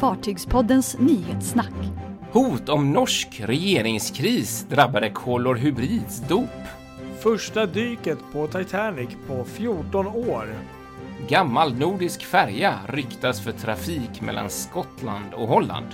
Fartygspoddens 0.00 0.98
nyhetssnack. 0.98 1.72
Hot 2.32 2.68
om 2.68 2.92
norsk 2.92 3.40
regeringskris 3.44 4.66
drabbade 4.70 5.10
Color 5.10 5.54
Hybrids 5.54 6.20
dop. 6.28 6.50
Första 7.18 7.66
dyket 7.66 8.18
på 8.32 8.46
Titanic 8.46 9.08
på 9.26 9.44
14 9.44 10.06
år. 10.06 10.46
Gammal 11.28 11.74
nordisk 11.78 12.24
färja 12.24 12.74
ryktas 12.88 13.40
för 13.40 13.52
trafik 13.52 14.20
mellan 14.20 14.50
Skottland 14.50 15.34
och 15.34 15.48
Holland. 15.48 15.86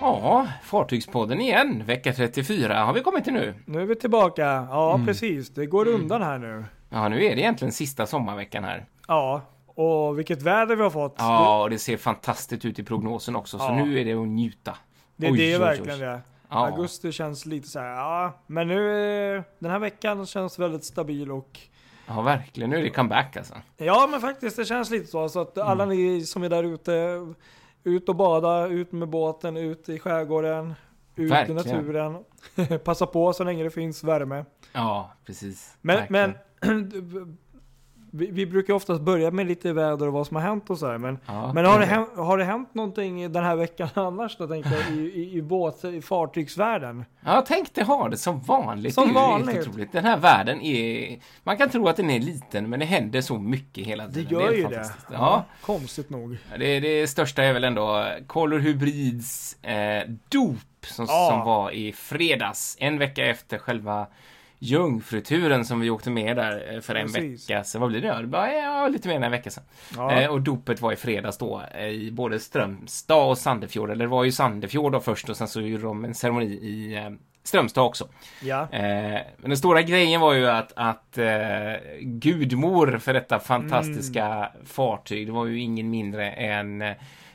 Ja, 0.00 0.46
Fartygspodden 0.62 1.40
igen. 1.40 1.82
Vecka 1.86 2.12
34 2.12 2.84
har 2.84 2.94
vi 2.94 3.00
kommit 3.00 3.24
till 3.24 3.32
nu. 3.32 3.54
Nu 3.66 3.82
är 3.82 3.86
vi 3.86 3.94
tillbaka. 3.96 4.42
Ja, 4.70 5.00
precis. 5.06 5.50
Det 5.50 5.66
går 5.66 5.88
undan 5.88 6.22
här 6.22 6.38
nu. 6.38 6.64
Ja, 6.90 7.08
nu 7.08 7.24
är 7.24 7.36
det 7.36 7.40
egentligen 7.40 7.72
sista 7.72 8.06
sommarveckan 8.06 8.64
här. 8.64 8.86
Ja, 9.08 9.42
och 9.74 10.18
vilket 10.18 10.42
väder 10.42 10.76
vi 10.76 10.82
har 10.82 10.90
fått. 10.90 11.14
Ja, 11.18 11.62
och 11.62 11.70
det 11.70 11.78
ser 11.78 11.96
fantastiskt 11.96 12.64
ut 12.64 12.78
i 12.78 12.82
prognosen 12.84 13.36
också, 13.36 13.58
så 13.58 13.64
Ja. 13.64 13.84
nu 13.84 14.00
är 14.00 14.04
det 14.04 14.12
att 14.12 14.28
njuta. 14.28 14.76
Det, 15.16 15.30
Oj, 15.30 15.36
det 15.38 15.42
är 15.52 15.58
oj, 15.58 15.62
oj. 15.62 15.68
verkligen 15.68 15.98
det. 15.98 16.20
Ja. 16.48 16.66
Augusti 16.66 17.12
känns 17.12 17.46
lite 17.46 17.68
så 17.68 17.78
här, 17.78 17.86
ja. 17.96 18.32
Men 18.46 18.68
nu, 18.68 19.36
eh, 19.36 19.42
den 19.58 19.70
här 19.70 19.78
veckan 19.78 20.26
känns 20.26 20.58
väldigt 20.58 20.84
stabil 20.84 21.30
och 21.32 21.58
Ja, 22.06 22.22
verkligen. 22.22 22.70
Nu 22.70 22.78
är 22.78 22.82
det 22.82 22.90
comeback 22.90 23.36
alltså. 23.36 23.54
Ja 23.76 24.08
men 24.10 24.20
faktiskt 24.20 24.56
det 24.56 24.64
känns 24.64 24.90
lite 24.90 25.06
så. 25.06 25.28
Så 25.28 25.40
att 25.40 25.56
Mm. 25.56 25.68
alla 25.68 25.84
ni 25.84 26.20
som 26.26 26.42
är 26.42 26.48
där 26.48 26.64
ute, 26.64 27.20
ut 27.84 28.08
och 28.08 28.16
bada, 28.16 28.66
ut 28.66 28.92
med 28.92 29.08
båten, 29.08 29.56
ut 29.56 29.88
i 29.88 29.98
skärgården, 29.98 30.74
ut 31.16 31.30
Verkligen. 31.30 31.60
i 31.60 31.72
naturen. 31.72 32.24
Passa 32.84 33.06
på 33.06 33.32
så 33.32 33.44
länge 33.44 33.64
det 33.64 33.70
finns 33.70 34.04
värme. 34.04 34.44
Ja, 34.72 35.12
precis. 35.26 35.76
Men, 35.80 35.96
Verkligen. 35.96 36.34
men 36.60 37.36
vi, 38.16 38.30
vi 38.30 38.46
brukar 38.46 38.74
oftast 38.74 39.00
börja 39.02 39.30
med 39.30 39.46
lite 39.46 39.72
väder 39.72 40.06
och 40.06 40.12
vad 40.12 40.26
som 40.26 40.36
har 40.36 40.42
hänt 40.42 40.70
och 40.70 40.78
så 40.78 40.86
här. 40.86 40.98
Men, 40.98 41.18
Ja, 41.26 41.52
men 41.52 41.64
har, 41.64 41.78
det 41.80 41.86
hänt, 41.86 42.08
har 42.16 42.38
det 42.38 42.44
hänt 42.44 42.74
någonting 42.74 43.32
den 43.32 43.44
här 43.44 43.56
veckan 43.56 43.88
annars 43.94 44.36
då 44.36 44.46
tänkte 44.48 44.70
jag 44.74 44.96
i, 44.98 45.00
i, 45.00 45.32
i 45.38 45.42
båt, 45.42 45.84
i 45.84 46.02
fartygsvärlden? 46.02 47.04
Ja, 47.24 47.44
tänk 47.46 47.74
det 47.74 47.82
har 47.82 48.08
det 48.08 48.16
som 48.16 48.40
vanligt. 48.40 48.94
Som 48.94 49.08
det 49.08 49.14
vanligt. 49.14 49.92
Den 49.92 50.04
här 50.04 50.18
världen 50.18 50.60
är... 50.60 51.18
Man 51.42 51.56
kan 51.56 51.70
tro 51.70 51.88
att 51.88 51.96
den 51.96 52.10
är 52.10 52.20
liten, 52.20 52.70
men 52.70 52.80
det 52.80 52.86
händer 52.86 53.20
så 53.20 53.38
mycket 53.38 53.86
hela 53.86 54.06
Det 54.06 54.12
tiden. 54.14 54.32
gör 54.40 54.48
är 54.48 54.52
ju 54.52 54.62
det. 54.62 54.68
fantastiskt. 54.70 55.06
Ja, 55.12 55.44
Konstigt 55.60 56.10
nog. 56.10 56.38
det, 56.58 56.80
det 56.80 57.06
största 57.06 57.42
är 57.44 57.52
väl 57.52 57.64
ändå 57.64 58.06
Color 58.26 58.58
Hybrids 58.58 59.62
eh, 59.62 60.08
dop 60.28 60.58
som, 60.86 61.06
Ja. 61.08 61.28
som 61.30 61.40
var 61.46 61.70
i 61.70 61.92
fredags. 61.92 62.76
En 62.80 62.98
vecka 62.98 63.26
efter 63.26 63.58
själva 63.58 64.06
jungfruturen 64.64 65.64
som 65.64 65.80
vi 65.80 65.90
åkte 65.90 66.10
med 66.10 66.36
där 66.36 66.74
eh, 66.74 66.80
för 66.80 66.94
en 66.94 67.06
Precis. 67.06 67.50
vecka 67.50 67.64
sedan. 67.64 67.80
Vad 67.80 67.90
blir 67.90 68.00
det? 68.02 68.20
Det 68.20 68.26
var, 68.26 68.46
ja, 68.48 68.88
lite 68.88 69.08
mer 69.08 69.16
än 69.16 69.22
en 69.22 69.30
vecka 69.30 69.50
sedan. 69.50 69.64
Ja. 69.96 70.12
Eh, 70.12 70.30
och 70.30 70.40
dopet 70.40 70.80
var 70.80 70.92
i 70.92 70.96
fredags 70.96 71.38
då 71.38 71.62
eh, 71.74 71.86
i 71.88 72.10
både 72.12 72.40
Strömstad 72.40 73.28
och 73.30 73.38
Sandefjord. 73.38 73.90
Eller 73.90 74.04
det 74.04 74.10
var 74.10 74.24
ju 74.24 74.32
Sandefjord 74.32 74.92
då 74.92 75.00
först 75.00 75.28
och 75.30 75.36
sen 75.36 75.48
så 75.48 75.60
gjorde 75.60 75.82
de 75.82 76.04
en 76.04 76.14
ceremoni 76.14 76.46
i 76.46 76.96
eh, 76.96 77.10
Strömstad 77.42 77.84
också. 77.84 78.08
ja. 78.42 78.68
Eh, 78.72 79.20
men 79.38 79.50
den 79.50 79.56
stora 79.56 79.82
grejen 79.82 80.20
var 80.20 80.32
ju 80.34 80.48
att, 80.48 80.72
att 80.76 81.18
eh, 81.18 81.72
gudmor 82.00 82.98
för 82.98 83.12
detta 83.14 83.38
fantastiska 83.38 84.24
Mm. 84.26 84.66
fartyg, 84.66 85.26
det 85.26 85.32
var 85.32 85.46
ju 85.46 85.60
ingen 85.60 85.90
mindre 85.90 86.30
än 86.30 86.84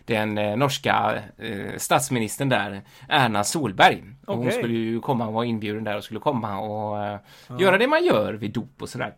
den 0.10 0.38
eh, 0.38 0.56
norska 0.56 1.22
eh, 1.38 1.78
statsministern 1.78 2.50
där, 2.50 2.82
Erna 3.10 3.44
Solberg. 3.44 4.04
Och 4.26 4.38
hon 4.38 4.48
Okej. 4.48 4.58
skulle 4.58 4.74
ju 4.74 5.00
komma 5.00 5.28
och 5.28 5.34
var 5.34 5.44
inbjuden 5.44 5.84
där 5.84 5.98
och 5.98 6.04
skulle 6.04 6.20
komma 6.20 6.60
och 6.60 7.06
eh, 7.06 7.20
göra 7.60 7.78
det 7.78 7.88
man 7.88 8.06
gör 8.06 8.34
vid 8.34 8.52
dop 8.52 8.82
och 8.82 8.90
sådär. 8.90 9.14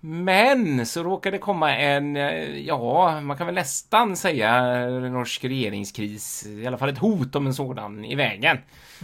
Men 0.00 0.86
så 0.86 1.02
råkade 1.02 1.38
komma 1.38 1.76
en, 1.76 2.16
ja, 2.66 3.20
man 3.20 3.36
kan 3.36 3.46
väl 3.46 3.54
nästan 3.54 4.16
säga 4.16 4.86
norsk 4.88 5.44
regeringskris, 5.44 6.46
i 6.46 6.66
alla 6.66 6.78
fall 6.78 6.88
ett 6.88 6.98
hot 6.98 7.34
om 7.34 7.46
en 7.46 7.54
sådan 7.54 8.04
i 8.04 8.14
vägen. 8.14 8.58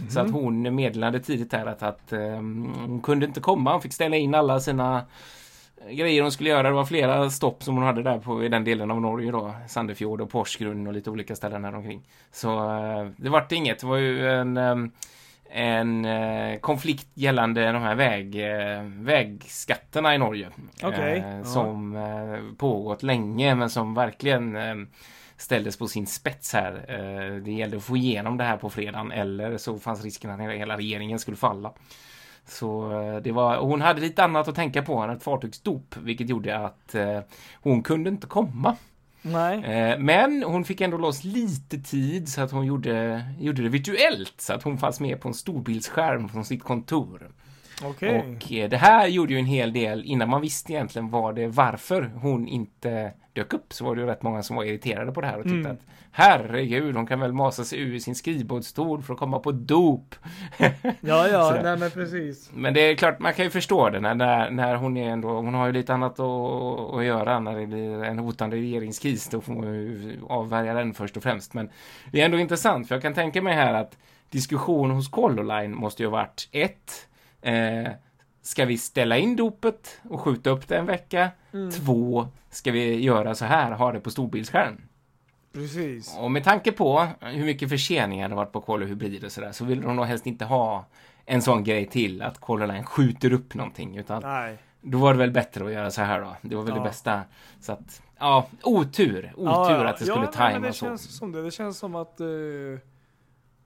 Så 0.09 0.19
att 0.19 0.31
hon 0.31 0.75
meddelade 0.75 1.19
tidigt 1.19 1.53
här 1.53 1.65
att, 1.65 1.83
att 1.83 2.13
eh, 2.13 2.19
hon 2.19 3.01
kunde 3.03 3.25
inte 3.25 3.39
komma, 3.39 3.71
hon 3.71 3.81
fick 3.81 3.93
ställa 3.93 4.15
in 4.15 4.35
alla 4.35 4.59
sina 4.59 5.05
grejer 5.91 6.21
hon 6.21 6.31
skulle 6.31 6.49
göra. 6.49 6.69
Det 6.69 6.75
var 6.75 6.85
flera 6.85 7.29
stopp 7.29 7.63
som 7.63 7.75
hon 7.75 7.83
hade 7.83 8.03
där 8.03 8.19
på, 8.19 8.43
i 8.43 8.49
den 8.49 8.63
delen 8.63 8.91
av 8.91 9.01
Norge 9.01 9.31
då. 9.31 9.55
Sandefjord 9.67 10.21
och 10.21 10.29
Porsgrunn 10.29 10.87
och 10.87 10.93
lite 10.93 11.09
olika 11.09 11.35
ställen 11.35 11.65
här 11.65 11.75
omkring. 11.75 12.01
Så 12.31 12.75
eh, 12.79 13.07
det 13.17 13.29
vart 13.29 13.51
inget. 13.51 13.79
Det 13.79 13.87
var 13.87 13.97
ju 13.97 14.29
en, 14.29 14.57
eh, 14.57 14.75
en 15.49 16.05
eh, 16.05 16.59
konflikt 16.59 17.07
gällande 17.13 17.71
de 17.71 17.81
här 17.81 17.95
väg, 17.95 18.35
eh, 18.35 18.83
vägskatterna 18.83 20.15
i 20.15 20.17
Norge. 20.17 20.49
Eh, 20.83 21.17
ja. 21.17 21.43
Som 21.43 21.95
eh, 21.95 22.57
pågått 22.57 23.03
länge 23.03 23.55
men 23.55 23.69
som 23.69 23.93
verkligen 23.93 24.55
eh, 24.55 24.75
ställdes 25.37 25.77
på 25.77 25.87
sin 25.87 26.07
spets 26.07 26.53
här. 26.53 26.85
Eh, 26.87 27.35
det 27.43 27.51
gällde 27.51 27.77
att 27.77 27.83
få 27.83 27.97
igenom 27.97 28.37
det 28.37 28.43
här 28.43 28.57
på 28.57 28.69
fredagen 28.69 29.11
eller 29.11 29.57
så 29.57 29.79
fanns 29.79 30.03
risken 30.03 30.31
att 30.31 30.39
hela 30.39 30.77
regeringen 30.77 31.19
skulle 31.19 31.37
falla. 31.37 31.73
Så 32.47 32.91
eh, 32.91 33.17
det 33.21 33.31
var, 33.31 33.57
hon 33.57 33.81
hade 33.81 34.01
lite 34.01 34.23
annat 34.23 34.47
att 34.47 34.55
tänka 34.55 34.81
på 34.81 34.97
än 34.97 35.09
ett 35.09 35.23
fartygsdop, 35.23 35.95
vilket 35.97 36.29
gjorde 36.29 36.57
att 36.57 36.95
eh, 36.95 37.19
hon 37.61 37.83
kunde 37.83 38.09
inte 38.09 38.27
komma. 38.27 38.75
Nej. 39.21 39.63
Eh, 39.63 39.99
men 39.99 40.43
hon 40.43 40.65
fick 40.65 40.81
ändå 40.81 40.97
loss 40.97 41.23
lite 41.23 41.77
tid 41.77 42.29
så 42.29 42.41
att 42.41 42.51
hon 42.51 42.65
gjorde, 42.65 43.25
gjorde 43.39 43.63
det 43.63 43.69
virtuellt, 43.69 44.41
så 44.41 44.53
att 44.53 44.63
hon 44.63 44.77
fanns 44.77 44.99
med 44.99 45.21
på 45.21 45.27
en 45.27 45.33
storbildsskärm 45.33 46.29
från 46.29 46.45
sitt 46.45 46.63
kontor. 46.63 47.31
Okej. 47.83 48.19
Och 48.19 48.51
eh, 48.53 48.69
det 48.69 48.77
här 48.77 49.07
gjorde 49.07 49.33
ju 49.33 49.39
en 49.39 49.45
hel 49.45 49.73
del, 49.73 50.03
innan 50.05 50.29
man 50.29 50.41
visste 50.41 50.73
egentligen 50.73 51.09
var 51.09 51.33
det, 51.33 51.47
varför 51.47 52.11
hon 52.21 52.47
inte 52.47 53.11
dök 53.33 53.53
upp, 53.53 53.73
så 53.73 53.85
var 53.85 53.95
det 53.95 54.01
ju 54.01 54.07
rätt 54.07 54.23
många 54.23 54.43
som 54.43 54.55
var 54.55 54.63
irriterade 54.63 55.11
på 55.11 55.21
det 55.21 55.27
här 55.27 55.37
och 55.37 55.43
tyckte 55.43 55.55
Mm. 55.59 55.71
att 55.71 55.79
herregud, 56.11 56.95
hon 56.95 57.07
kan 57.07 57.19
väl 57.19 57.33
masa 57.33 57.63
sig 57.63 57.79
ur 57.79 57.99
sin 57.99 58.15
skrivbordsstol 58.15 59.01
för 59.01 59.13
att 59.13 59.19
komma 59.19 59.39
på 59.39 59.51
dop. 59.51 60.15
Ja, 61.01 61.27
ja, 61.27 61.59
nej 61.63 61.77
men 61.77 61.91
precis. 61.91 62.51
Men 62.53 62.73
det 62.73 62.79
är 62.79 62.95
klart, 62.95 63.19
man 63.19 63.33
kan 63.33 63.45
ju 63.45 63.51
förstå 63.51 63.89
det 63.89 63.99
när, 63.99 64.15
när, 64.15 64.49
när 64.49 64.75
hon 64.75 64.97
är 64.97 65.09
ändå, 65.09 65.29
hon 65.29 65.53
har 65.53 65.65
ju 65.67 65.73
lite 65.73 65.93
annat 65.93 66.19
att, 66.19 66.93
att 66.93 67.05
göra 67.05 67.39
när 67.39 67.59
det 67.59 67.67
blir 67.67 68.03
en 68.03 68.19
hotande 68.19 68.55
regeringskris, 68.57 69.29
då 69.29 69.41
får 69.41 69.53
man 69.53 69.63
ju 69.65 70.19
avvärja 70.29 70.73
den 70.73 70.93
först 70.93 71.17
och 71.17 71.23
främst. 71.23 71.53
Men 71.53 71.69
det 72.11 72.21
är 72.21 72.25
ändå 72.25 72.39
intressant, 72.39 72.87
för 72.87 72.95
jag 72.95 73.01
kan 73.01 73.13
tänka 73.13 73.41
mig 73.41 73.53
här 73.53 73.73
att 73.73 73.97
diskussion 74.29 74.91
hos 74.91 75.07
Colorline 75.07 75.75
måste 75.75 76.03
ju 76.03 76.09
ha 76.09 76.17
varit 76.17 76.49
ett, 76.51 77.07
eh, 77.45 77.91
ska 78.41 78.65
vi 78.65 78.77
ställa 78.77 79.17
in 79.17 79.35
dopet 79.35 79.99
och 80.09 80.21
skjuta 80.21 80.49
upp 80.49 80.67
det 80.67 80.77
en 80.77 80.85
vecka? 80.85 81.31
Mm. 81.53 81.71
Två, 81.71 82.27
ska 82.49 82.71
vi 82.71 83.01
göra 83.03 83.35
så 83.35 83.45
här, 83.45 83.71
ha 83.71 83.91
det 83.91 83.99
på 83.99 84.09
storbildsskärm? 84.11 84.81
Precis. 85.53 86.17
Och 86.19 86.31
med 86.31 86.43
tanke 86.43 86.71
på 86.71 87.07
hur 87.21 87.45
mycket 87.45 87.69
förseningar 87.69 88.29
det 88.29 88.35
varit 88.35 88.51
på 88.51 88.61
Color 88.61 88.85
Hybrid 88.87 89.23
och 89.23 89.31
sådär 89.31 89.51
så 89.51 89.65
vill 89.65 89.81
de 89.81 89.95
nog 89.95 90.05
helst 90.05 90.25
inte 90.27 90.45
ha 90.45 90.85
en 91.25 91.41
sån 91.41 91.63
grej 91.63 91.85
till 91.85 92.21
att 92.21 92.39
Colorline 92.39 92.83
skjuter 92.83 93.33
upp 93.33 93.53
någonting 93.53 93.97
utan 93.97 94.21
Nej. 94.21 94.57
då 94.81 94.97
var 94.97 95.13
det 95.13 95.19
väl 95.19 95.31
bättre 95.31 95.65
att 95.65 95.71
göra 95.71 95.91
så 95.91 96.01
här 96.01 96.21
då. 96.21 96.35
Det 96.41 96.55
var 96.55 96.63
väl 96.63 96.73
Ja. 96.75 96.83
det 96.83 96.89
bästa. 96.89 97.21
Så 97.59 97.71
att, 97.71 98.01
ja, 98.19 98.47
otur. 98.63 99.33
Otur 99.35 99.45
Ja, 99.45 99.71
ja. 99.71 99.87
att 99.89 99.97
det 99.99 100.05
skulle 100.05 100.25
ja, 100.25 100.31
tajma 100.31 100.67
det 100.67 100.73
så. 100.73 100.85
känns 100.85 101.17
som 101.17 101.31
det. 101.31 101.41
Det 101.43 101.51
känns 101.51 101.77
som 101.77 101.95
att 101.95 102.19
eh, 102.19 102.27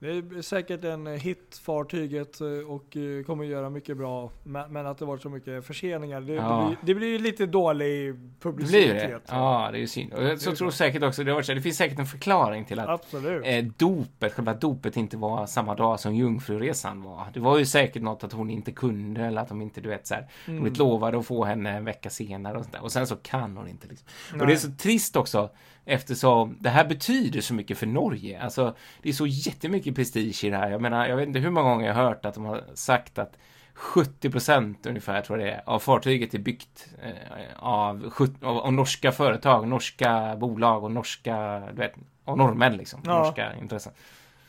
det 0.00 0.08
är 0.10 0.42
säkert 0.42 0.84
en 0.84 1.06
hit 1.06 1.60
fartyget 1.62 2.40
eh, 2.40 2.46
och 2.46 2.96
eh, 2.96 3.24
kommer 3.24 3.44
göra 3.44 3.70
mycket 3.70 3.96
bra. 3.96 4.30
Men, 4.44 4.86
att 4.86 4.98
det 4.98 5.04
varit 5.04 5.22
så 5.22 5.28
mycket 5.28 5.66
förseningar. 5.66 6.20
Det, 6.20 6.32
Ja. 6.34 6.58
det, 6.58 6.66
blir, 6.66 6.76
det 6.86 6.94
blir 6.94 7.08
ju 7.08 7.18
lite 7.18 7.46
dålig 7.46 8.14
Det 8.14 8.20
publicitet. 8.40 8.90
blir 8.90 9.08
det. 9.08 9.20
Ja, 9.28 9.68
det 9.72 9.78
är 9.78 9.80
ju 9.80 9.86
synd. 9.86 10.12
Och 10.14 10.24
jag 10.24 10.40
så 10.40 10.52
tror 10.56 10.70
så. 10.70 10.76
säkert 10.76 11.02
också, 11.02 11.24
det, 11.24 11.32
varit 11.32 11.46
så 11.46 11.54
det 11.54 11.60
finns 11.62 11.76
säkert 11.76 11.98
en 11.98 12.06
förklaring 12.06 12.64
till 12.64 12.78
att 12.78 12.88
Absolut. 12.88 13.42
eh, 13.46 13.64
dopet, 13.76 14.32
själva 14.32 14.54
dopet 14.54 14.96
inte 14.96 15.16
var 15.16 15.46
samma 15.46 15.74
dag 15.74 16.00
som 16.00 16.14
jungfruresan 16.14 17.02
var. 17.02 17.26
Det 17.34 17.40
var 17.40 17.58
ju 17.58 17.66
säkert 17.66 18.02
något 18.02 18.24
att 18.24 18.32
hon 18.32 18.50
inte 18.50 18.72
kunde 18.72 19.24
eller 19.24 19.40
att 19.42 19.48
de 19.48 19.62
inte, 19.62 19.80
du 19.80 19.88
vet 19.88 20.06
så 20.06 20.14
här, 20.14 20.26
de 20.46 20.50
Mm. 20.52 20.62
blivit 20.62 20.78
lovade 20.78 21.18
att 21.18 21.26
få 21.26 21.44
henne 21.44 21.70
en 21.70 21.84
vecka 21.84 22.10
senare 22.10 22.58
och, 22.58 22.64
sådär. 22.64 22.82
och 22.82 22.92
sen 22.92 23.06
så 23.06 23.16
kan 23.16 23.56
hon 23.56 23.68
inte. 23.68 23.86
Liksom. 23.88 24.40
Och 24.40 24.46
det 24.46 24.52
är 24.52 24.56
så 24.56 24.70
trist 24.78 25.16
också 25.16 25.50
eftersom 25.84 26.56
det 26.60 26.68
här 26.70 26.84
betyder 26.88 27.40
så 27.40 27.54
mycket 27.54 27.78
för 27.78 27.86
Norge. 27.86 28.40
Alltså, 28.42 28.76
det 29.02 29.08
är 29.08 29.12
så 29.12 29.26
jättemycket 29.26 29.89
prestige 29.92 30.44
i 30.44 30.50
det 30.50 30.56
här. 30.56 30.70
Jag 30.70 30.80
menar, 30.80 31.06
jag 31.06 31.16
vet 31.16 31.26
inte 31.26 31.38
hur 31.38 31.50
många 31.50 31.70
gånger 31.70 31.86
jag 31.86 31.94
har 31.94 32.04
hört 32.04 32.24
att 32.24 32.34
de 32.34 32.44
har 32.44 32.64
sagt 32.74 33.18
att 33.18 33.36
70% 33.74 34.88
ungefär, 34.88 35.20
tror 35.20 35.38
jag 35.38 35.48
det 35.48 35.52
är, 35.52 35.62
av 35.66 35.78
fartyget 35.78 36.34
är 36.34 36.38
byggt 36.38 36.88
eh, 37.02 37.12
av, 37.56 38.12
av, 38.42 38.58
av 38.58 38.72
norska 38.72 39.12
företag, 39.12 39.68
norska 39.68 40.36
bolag 40.36 40.84
och 40.84 40.90
norska, 40.90 41.62
du 41.70 41.76
vet, 41.76 41.94
och 42.24 42.38
norrmän 42.38 42.76
liksom. 42.76 43.00
Ja. 43.04 43.18
Norska 43.18 43.56
intressen. 43.56 43.92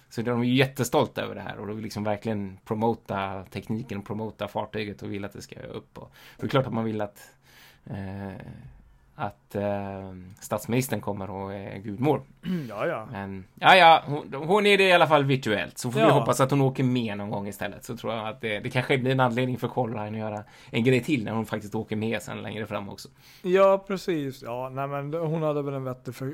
Så 0.10 0.22
de 0.22 0.42
är 0.42 0.46
ju 0.46 0.56
jättestolta 0.56 1.22
över 1.22 1.36
det 1.36 1.42
här 1.42 1.58
och 1.58 1.68
de 1.68 1.76
vill 1.76 1.84
liksom 1.84 2.04
verkligen 2.04 2.58
promota 2.66 3.44
tekniken 3.50 3.98
och 3.98 4.06
promota 4.06 4.48
fartyget 4.48 5.02
och 5.02 5.12
vill 5.12 5.26
att 5.26 5.34
det 5.34 5.42
ska 5.42 5.60
upp. 5.60 5.98
Och 5.98 6.12
det 6.38 6.46
är 6.46 6.50
klart 6.50 6.68
att 6.68 6.74
man 6.74 6.84
vill 6.84 7.02
att 7.02 7.32
eh, 7.86 8.46
att 9.16 9.56
eh, 9.56 9.62
statsministern 10.40 11.02
kommer 11.02 11.30
och 11.30 11.54
är 11.54 11.78
gudmor. 11.78 12.22
Ja, 12.70 12.88
ja. 12.88 13.08
Men 13.12 13.46
ja, 13.56 13.76
ja, 13.76 14.04
hon, 14.06 14.34
hon 14.34 14.66
är 14.66 14.78
det 14.78 14.84
i 14.84 14.94
alla 14.94 15.08
fall 15.08 15.24
virtuellt. 15.24 15.78
Så 15.78 15.92
får 15.92 16.00
vi 16.00 16.06
Ja. 16.06 16.12
hoppas 16.12 16.40
att 16.40 16.52
hon 16.52 16.62
åker 16.62 16.84
med 16.84 17.18
någon 17.18 17.30
gång 17.30 17.48
istället. 17.48 17.86
Så 17.86 17.98
tror 17.98 18.14
jag 18.14 18.28
att 18.28 18.42
det, 18.42 18.60
det 18.60 18.70
kanske 18.70 18.98
blir 18.98 19.12
en 19.12 19.20
anledning 19.20 19.58
för 19.58 19.68
Colline 19.68 20.00
att 20.14 20.18
göra 20.18 20.44
en 20.70 20.84
grej 20.84 21.04
till 21.04 21.24
när 21.24 21.32
hon 21.32 21.46
faktiskt 21.46 21.76
åker 21.76 21.96
med 21.96 22.22
sen 22.22 22.42
längre 22.42 22.66
fram 22.66 22.90
också. 22.90 23.10
Ja, 23.42 23.84
precis. 23.88 24.42
Ja, 24.44 24.70
nej 24.74 24.88
men 24.88 25.14
hon 25.14 25.42
hade 25.44 25.62
väl 25.62 25.74
en 25.74 25.84
vettig 25.84 26.16
för, 26.16 26.26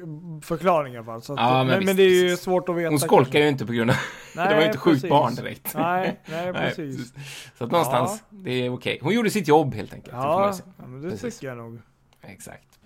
förklaring 0.42 0.94
i 0.94 0.98
alla 0.98 1.06
fall. 1.06 1.22
Så 1.22 1.34
att, 1.34 1.40
Ja, 1.40 1.58
men 1.64 1.68
men, 1.68 1.78
men, 1.78 1.86
visst, 1.86 1.98
det 1.98 2.04
är 2.04 2.10
ju 2.10 2.30
precis. 2.30 2.44
svårt 2.46 2.70
att 2.70 2.76
veta. 2.76 2.90
Hon 2.90 3.00
skolkar 3.00 3.24
kanske. 3.24 3.40
ju 3.40 3.48
inte 3.48 3.66
på 3.66 3.74
grund 3.74 3.90
av... 3.90 3.96
Nej, 4.36 4.48
det 4.50 4.54
var 4.54 4.62
ju 4.62 4.68
inte 4.68 4.78
sjukt 4.78 4.96
precis. 4.96 5.10
barn 5.10 5.36
direkt. 5.36 5.76
Nej, 5.76 6.20
nej, 6.26 6.52
Nej, 6.52 6.54
precis. 6.54 7.14
Så 7.58 7.64
att 7.64 7.72
någonstans, 7.72 8.24
det 8.30 8.52
är 8.52 8.74
okej. 8.74 9.00
Hon 9.02 9.14
gjorde 9.14 9.30
sitt 9.30 9.48
jobb 9.48 9.74
helt 9.76 9.94
enkelt. 9.94 10.14
Ja, 10.18 10.54
ja, 10.78 10.84
men 10.88 11.02
det 11.02 11.10
Precis. 11.10 11.36
tycker 11.40 11.48
jag 11.48 11.58
nog. 11.58 11.80
Exakt. 12.28 12.80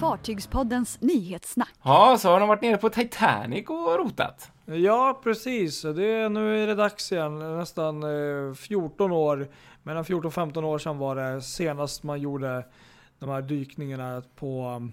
Fartygspoddens 0.00 1.00
nyhetssnack. 1.00 1.74
Ja, 1.82 2.16
så 2.20 2.28
har 2.30 2.40
de 2.40 2.48
varit 2.48 2.62
nere 2.62 2.76
på 2.76 2.88
Titanic 2.90 3.68
och 3.68 3.98
rotat. 3.98 4.50
Ja, 4.64 5.20
precis. 5.24 5.82
Det 5.82 6.04
är, 6.06 6.28
nu 6.28 6.62
är 6.62 6.66
det 6.66 6.74
dags 6.74 7.12
igen. 7.12 7.58
Nästan 7.58 8.02
eh, 8.48 8.54
14 8.54 9.12
år. 9.12 9.48
Mellan 9.82 10.04
14 10.04 10.26
och 10.26 10.34
15 10.34 10.64
år 10.64 10.78
sedan 10.78 10.98
var 10.98 11.16
det 11.16 11.42
senast 11.42 12.02
man 12.02 12.20
gjorde 12.20 12.64
de 13.18 13.28
här 13.28 13.42
dykningarna 13.42 14.22
på 14.36 14.68
um, 14.68 14.92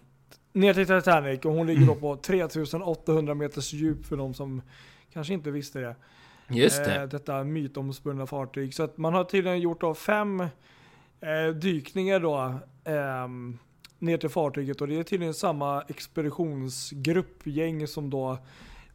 ner 0.53 0.73
till 0.73 0.87
Titanic. 0.87 1.45
Och 1.45 1.53
hon 1.53 1.67
ligger 1.67 1.87
då 1.87 1.95
på 1.95 2.15
3800 2.15 3.33
meters 3.33 3.73
djup 3.73 4.05
för 4.05 4.17
de 4.17 4.33
som 4.33 4.61
kanske 5.13 5.33
inte 5.33 5.51
visste 5.51 5.79
det. 5.79 5.95
Just 6.49 6.79
Eh, 6.79 6.85
det. 6.87 7.07
detta 7.07 7.43
mytomspunna 7.43 8.25
fartyg. 8.27 8.73
Så 8.73 8.83
att 8.83 8.97
man 8.97 9.13
har 9.13 9.23
tydligen 9.23 9.59
gjort 9.59 9.81
då 9.81 9.93
fem 9.93 10.39
eh, 11.21 11.53
dykningar 11.55 12.19
då 12.19 12.53
ehm, 12.83 13.57
ner 14.05 14.17
till 14.17 14.29
fartyget 14.29 14.81
och 14.81 14.87
det 14.87 14.99
är 14.99 15.03
tydligen 15.03 15.33
samma 15.33 15.81
expeditionsgruppgäng 15.81 17.87
som 17.87 18.09
då 18.09 18.37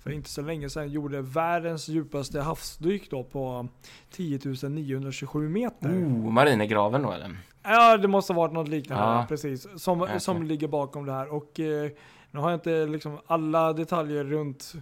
för 0.02 0.10
inte 0.10 0.30
så 0.30 0.42
länge 0.42 0.70
sedan 0.70 0.88
gjorde 0.88 1.22
världens 1.22 1.88
djupaste 1.88 2.40
havsdyk 2.40 3.10
då 3.10 3.24
på 3.24 3.68
10 4.10 4.38
927 4.68 5.48
meter. 5.48 5.88
Oh, 5.88 6.30
marinegraven 6.30 7.02
då 7.02 7.12
eller? 7.12 7.36
Ja, 7.62 7.96
det 7.96 8.08
måste 8.08 8.32
ha 8.32 8.40
varit 8.40 8.52
något 8.52 8.68
liknande. 8.68 9.04
Ja. 9.04 9.26
Precis. 9.28 9.66
Som, 9.76 10.02
Okej. 10.02 10.20
som 10.20 10.42
ligger 10.42 10.68
bakom 10.68 11.06
det 11.06 11.12
här. 11.12 11.34
Och 11.34 11.60
eh, 11.60 11.90
nu 12.30 12.40
har 12.40 12.50
jag 12.50 12.56
inte 12.56 12.86
liksom 12.86 13.18
alla 13.26 13.72
detaljer 13.72 14.24
runt 14.24 14.72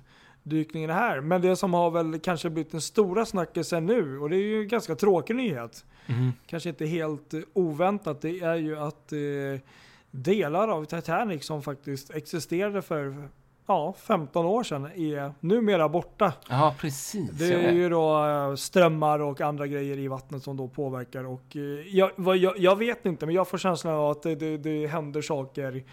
dykningen 0.42 0.90
här. 0.90 1.20
Men 1.20 1.42
det 1.42 1.56
som 1.56 1.75
har 1.75 1.90
väl 1.90 2.20
kanske 2.20 2.50
blivit 2.50 2.72
den 2.72 2.80
stora 2.80 3.26
snackisen 3.26 3.86
nu, 3.86 4.19
och 4.19 4.30
det 4.30 4.36
är 4.36 4.42
ju 4.42 4.62
en 4.62 4.69
ganska 4.69 4.94
tråkig 4.94 5.36
nyhet. 5.36 5.84
Mhm. 6.06 6.32
Kanske 6.46 6.69
inte 6.69 6.86
helt 6.86 7.34
eh, 7.34 7.40
oväntat. 7.52 8.20
Det 8.20 8.40
är 8.40 8.56
ju 8.56 8.78
att 8.78 9.12
eh, 9.12 9.19
delar 10.22 10.68
av 10.68 10.84
Titanic 10.84 11.44
som 11.44 11.62
faktiskt 11.62 12.10
existerade 12.10 12.82
för 12.82 13.28
ja, 13.66 13.94
15 13.98 14.46
år 14.46 14.62
sedan 14.62 14.86
är 14.86 15.32
numera 15.40 15.88
borta. 15.88 16.32
Ja, 16.48 16.74
precis. 16.78 17.30
Det 17.30 17.54
är 17.54 17.72
ju 17.72 17.88
då 17.88 18.26
eh, 18.26 18.54
strömmar 18.54 19.18
och 19.18 19.40
andra 19.40 19.66
grejer 19.66 19.98
i 19.98 20.08
vattnet 20.08 20.42
som 20.42 20.56
då 20.56 20.68
påverkar 20.68 21.24
och 21.24 21.56
eh, 21.56 21.96
jag, 21.96 22.10
jag, 22.36 22.58
jag 22.58 22.76
vet 22.76 23.06
inte 23.06 23.26
men 23.26 23.34
jag 23.34 23.48
får 23.48 23.58
känslan 23.58 23.94
av 23.94 24.10
att 24.10 24.22
det, 24.22 24.34
det, 24.34 24.56
det 24.56 24.86
händer 24.86 25.22
saker 25.22 25.84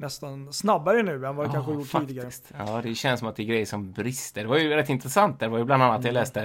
nästan 0.00 0.52
snabbare 0.52 1.02
nu 1.02 1.26
än 1.26 1.36
vad 1.36 1.46
det 1.46 1.52
kanske 1.52 1.72
Ja, 1.72 1.78
gjort 1.78 1.90
tidigare. 2.08 2.26
faktiskt. 2.30 2.52
Ja, 2.58 2.80
det 2.82 2.94
känns 2.94 3.18
som 3.20 3.28
att 3.28 3.36
det 3.36 3.42
är 3.42 3.44
grejer 3.44 3.66
som 3.66 3.92
brister. 3.92 4.42
Det 4.42 4.48
var 4.48 4.58
ju 4.58 4.68
rätt 4.68 4.88
intressant. 4.88 5.40
Det 5.40 5.48
var 5.48 5.58
ju 5.58 5.64
bland 5.64 5.82
annat, 5.82 5.98
Mm. 6.00 6.06
jag 6.06 6.12
läste, 6.20 6.42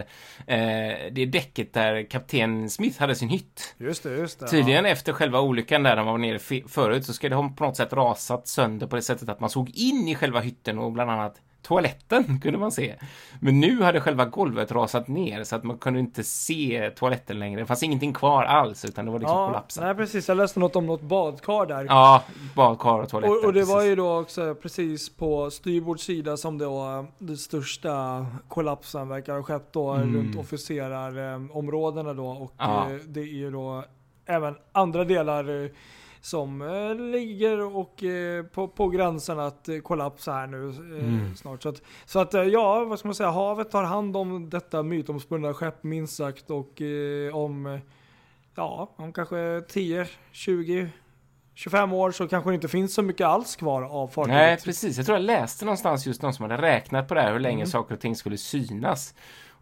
eh, 0.47 1.11
det 1.11 1.25
däcket 1.25 1.73
där 1.73 2.09
kapten 2.09 2.69
Smith 2.69 2.99
hade 2.99 3.15
sin 3.15 3.29
hytt. 3.29 3.75
Just 3.77 4.03
det, 4.03 4.09
just 4.17 4.39
det. 4.39 4.47
Tydligen 4.47 4.85
efter 4.85 5.13
själva 5.13 5.41
olyckan 5.41 5.83
där 5.83 5.95
de 5.95 6.05
var 6.05 6.17
nere 6.17 6.39
förut 6.67 7.05
så 7.05 7.13
ska 7.13 7.29
det 7.29 7.35
ha 7.35 7.49
på 7.49 7.63
något 7.63 7.77
sätt 7.77 7.93
rasat 7.93 8.47
sönder 8.47 8.87
på 8.87 8.95
det 8.95 9.01
sättet 9.01 9.29
att 9.29 9.39
man 9.39 9.49
såg 9.49 9.69
in 9.69 10.07
i 10.07 10.15
själva 10.15 10.39
hytten 10.39 10.79
och 10.79 10.91
bland 10.91 11.11
annat 11.11 11.41
toaletten 11.67 12.39
kunde 12.43 12.57
man 12.59 12.71
se. 12.71 12.95
Men 13.39 13.59
nu 13.59 13.81
hade 13.83 14.01
själva 14.01 14.25
golvet 14.25 14.71
rasat 14.71 15.07
ner 15.07 15.43
så 15.43 15.55
att 15.55 15.63
man 15.63 15.77
kunde 15.77 15.99
inte 15.99 16.23
se 16.23 16.91
toaletten 16.95 17.39
längre. 17.39 17.59
Det 17.61 17.65
fanns 17.65 17.83
ingenting 17.83 18.13
kvar 18.13 18.43
alls 18.43 18.85
utan 18.85 19.05
det 19.05 19.11
var 19.11 19.19
liksom 19.19 19.37
Ja, 19.37 19.47
kollapsat. 19.47 19.83
nej 19.83 19.95
precis. 19.95 20.27
Jag 20.27 20.37
läste 20.37 20.59
något 20.59 20.75
om 20.75 20.85
något 20.85 21.01
badkar 21.01 21.65
där. 21.65 21.85
Ja, 21.85 22.23
badkar 22.55 22.99
och 22.99 23.09
toaletter. 23.09 23.37
Och, 23.37 23.45
och 23.45 23.53
det 23.53 23.63
var 23.63 23.75
precis. 23.75 23.89
ju 23.89 23.95
då 23.95 24.19
också 24.19 24.55
precis 24.55 25.15
på 25.15 25.51
styrbords 25.51 26.03
sida 26.03 26.37
som 26.37 26.57
då 26.57 27.05
den 27.19 27.37
största 27.37 28.25
kollapsen 28.47 29.07
verkar 29.09 29.33
ha 29.35 29.43
skett 29.43 29.67
då 29.73 29.91
Mm. 29.91 30.15
runt 30.15 30.35
officerarområdena 30.35 32.13
då 32.13 32.27
och 32.27 32.53
Ja. 32.57 32.89
eh, 32.91 32.95
det 33.07 33.19
är 33.19 33.23
ju 33.33 33.51
då 33.51 33.83
även 34.25 34.55
andra 34.71 35.03
delar 35.03 35.63
eh, 35.63 35.69
som 36.25 36.61
eh, 36.61 36.95
ligger 36.95 37.75
och 37.77 38.03
eh, 38.03 38.43
på, 38.45 38.67
på 38.67 38.87
gränsen 38.89 39.39
att 39.39 39.69
eh, 39.69 39.77
kollapsa 39.79 40.31
här 40.33 40.47
nu 40.47 40.57
Mm. 40.69 41.35
snart. 41.35 41.63
Så 41.63 41.69
att, 41.69 41.81
så 42.05 42.19
att 42.19 42.33
ja, 42.33 42.85
vad 42.85 42.99
ska 42.99 43.07
man 43.07 43.15
säga, 43.15 43.31
havet 43.31 43.71
tar 43.71 43.83
hand 43.83 44.17
om 44.17 44.49
detta 44.49 44.83
mytomspunna 44.83 45.53
skepp 45.53 45.83
minst 45.83 46.15
sagt 46.15 46.49
och 46.49 46.81
om 47.33 47.79
ja, 48.55 48.93
om 48.95 49.13
kanske 49.13 49.61
10, 49.69 50.07
20 50.31 50.89
25 51.53 51.93
år 51.93 52.11
så 52.11 52.27
kanske 52.27 52.49
det 52.51 52.55
inte 52.55 52.67
finns 52.67 52.93
så 52.93 53.01
mycket 53.01 53.27
alls 53.27 53.55
kvar 53.55 53.81
av 53.83 54.07
fartyget. 54.07 54.35
Nej, 54.37 54.57
precis. 54.63 54.97
Jag 54.97 55.05
tror 55.05 55.17
jag 55.17 55.25
läste 55.25 55.65
någonstans 55.65 56.07
just 56.07 56.21
någon 56.21 56.33
som 56.33 56.43
hade 56.49 56.61
räknat 56.61 57.07
på 57.07 57.13
det 57.13 57.21
här, 57.21 57.33
hur 57.33 57.39
länge 57.39 57.55
Mm. 57.55 57.67
saker 57.67 57.93
och 57.95 57.99
ting 58.01 58.15
skulle 58.15 58.37
synas. 58.37 59.13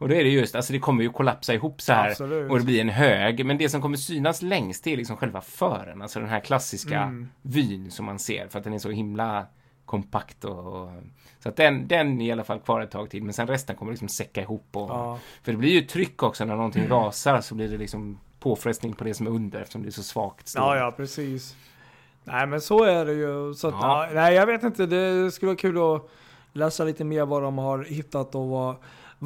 Och 0.03 0.09
då 0.09 0.15
är 0.15 0.23
det 0.23 0.29
just, 0.29 0.55
alltså 0.55 0.73
det 0.73 0.79
kommer 0.79 1.03
ju 1.03 1.09
kollapsa 1.09 1.53
ihop 1.53 1.81
så 1.81 1.93
här. 1.93 2.09
Absolut. 2.09 2.51
Och 2.51 2.59
det 2.59 2.65
blir 2.65 2.81
en 2.81 2.89
hög, 2.89 3.45
men 3.45 3.57
det 3.57 3.69
som 3.69 3.81
kommer 3.81 3.97
synas 3.97 4.41
längst 4.41 4.87
är 4.87 4.97
liksom 4.97 5.17
själva 5.17 5.41
fören, 5.41 6.01
alltså 6.01 6.19
den 6.19 6.29
här 6.29 6.39
klassiska 6.39 7.01
Mm. 7.01 7.29
vyn 7.41 7.91
som 7.91 8.05
man 8.05 8.19
ser, 8.19 8.47
för 8.47 8.57
att 8.59 8.63
den 8.63 8.73
är 8.73 8.79
så 8.79 8.89
himla 8.89 9.45
kompakt 9.85 10.45
och... 10.45 10.81
och 10.81 10.89
så 11.39 11.49
att 11.49 11.55
den, 11.55 11.87
den 11.87 12.21
är 12.21 12.25
i 12.25 12.31
alla 12.31 12.43
fall 12.43 12.59
kvar 12.59 12.81
ett 12.81 12.91
tag 12.91 13.09
till, 13.09 13.23
men 13.23 13.33
sen 13.33 13.47
resten 13.47 13.75
kommer 13.75 13.91
liksom 13.91 14.07
säcka 14.07 14.41
ihop 14.41 14.67
och... 14.71 14.89
Ja, 14.89 15.19
För 15.43 15.51
det 15.51 15.57
blir 15.57 15.71
ju 15.71 15.81
tryck 15.81 16.23
också 16.23 16.45
när 16.45 16.55
någonting 16.55 16.87
rasar 16.87 17.41
så 17.41 17.55
blir 17.55 17.67
det 17.69 17.77
liksom 17.77 18.19
påfrestning 18.39 18.93
på 18.93 19.03
det 19.03 19.13
som 19.13 19.27
är 19.27 19.31
under 19.31 19.61
eftersom 19.61 19.81
det 19.81 19.89
är 19.89 19.91
så 19.91 20.03
svagt 20.03 20.47
stål. 20.47 20.63
ja, 20.63 20.77
ja, 20.77 20.91
precis. 20.91 21.55
Nej, 22.23 22.47
men 22.47 22.61
så 22.61 22.83
är 22.83 23.05
det 23.05 23.13
ju. 23.13 23.53
Så 23.53 23.67
att, 23.67 23.73
ja. 23.81 24.09
nej, 24.13 24.33
jag 24.33 24.45
vet 24.45 24.63
inte. 24.63 24.85
Det 24.85 25.31
skulle 25.31 25.47
vara 25.49 25.57
kul 25.57 25.77
att 25.95 26.09
läsa 26.53 26.83
lite 26.83 27.03
mer 27.03 27.25
vad 27.25 27.43
de 27.43 27.57
har 27.57 27.83
hittat 27.83 28.35
och 28.35 28.47
vad, 28.47 28.75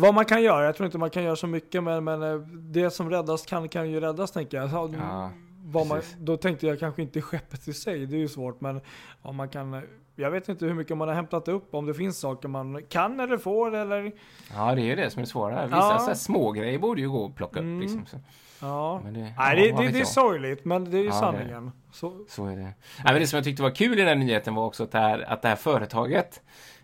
vad 0.01 0.13
man 0.13 0.25
kan 0.25 0.41
göra. 0.43 0.65
Jag 0.65 0.75
tror 0.75 0.85
inte 0.85 0.97
man 0.97 1.09
kan 1.09 1.23
göra 1.23 1.35
så 1.35 1.47
mycket, 1.47 1.83
men, 1.83 2.03
men 2.03 2.23
eh, 2.23 2.37
det 2.49 2.91
som 2.91 3.09
räddas 3.09 3.45
kan, 3.45 3.69
kan 3.69 3.89
ju 3.91 3.99
räddas, 3.99 4.31
tänker 4.31 4.57
jag. 4.57 4.69
Så, 4.69 4.93
Ja, 4.99 5.31
vad 5.63 5.87
man, 5.87 6.01
då 6.19 6.37
tänkte 6.37 6.67
jag 6.67 6.79
kanske 6.79 7.01
inte 7.01 7.21
skeppet 7.21 7.67
i 7.67 7.73
sig, 7.73 8.05
det 8.05 8.15
är 8.15 8.19
ju 8.19 8.27
svårt, 8.27 8.61
men 8.61 8.81
om 9.21 9.35
man 9.35 9.49
kan 9.49 9.81
jag 10.19 10.31
vet 10.31 10.49
inte 10.49 10.65
hur 10.65 10.73
mycket 10.73 10.97
man 10.97 11.07
har 11.07 11.15
hämtat 11.15 11.47
upp, 11.47 11.73
om 11.75 11.85
det 11.85 11.93
finns 11.93 12.19
saker 12.19 12.47
man 12.47 12.81
kan 12.89 13.19
eller 13.19 13.37
får 13.37 13.75
eller 13.75 14.11
Ja, 14.55 14.75
det 14.75 14.81
är 14.81 14.85
ju 14.85 14.95
det 14.95 15.09
som 15.09 15.21
är 15.21 15.25
svåra. 15.25 15.65
Vissa 15.65 16.03
Ja. 16.07 16.15
små 16.15 16.51
grejer 16.51 16.79
borde 16.79 17.01
ju 17.01 17.09
gå 17.09 17.25
att 17.25 17.35
plocka 17.35 17.59
upp 17.59 17.63
Mm. 17.63 17.79
liksom. 17.81 18.05
Så, 18.05 18.17
ja. 18.61 19.01
men 19.03 19.13
det, 19.13 19.19
Nej, 19.19 19.33
ja, 19.37 19.55
det, 19.55 19.83
det, 19.83 19.91
det 19.91 19.99
är 19.99 20.05
sorgligt, 20.05 20.65
men 20.65 20.91
det 20.91 20.97
är 20.97 21.01
ju 21.01 21.05
Ja, 21.05 21.11
sanningen. 21.11 21.71
Så, 21.91 22.25
Så 22.29 22.45
är 22.45 22.55
det. 22.55 22.61
Nej, 22.63 22.73
men 23.03 23.15
det 23.19 23.27
som 23.27 23.37
jag 23.37 23.43
tyckte 23.43 23.63
var 23.63 23.75
kul 23.75 23.93
i 23.93 23.95
den 23.95 24.07
här 24.07 24.15
nyheten 24.15 24.55
var 24.55 24.65
också 24.65 24.83
att 24.83 24.91
det 24.91 24.99
här, 24.99 25.19
att 25.31 25.41
det 25.41 25.47
här 25.47 25.55
företaget 25.55 26.41
eh, 26.45 26.76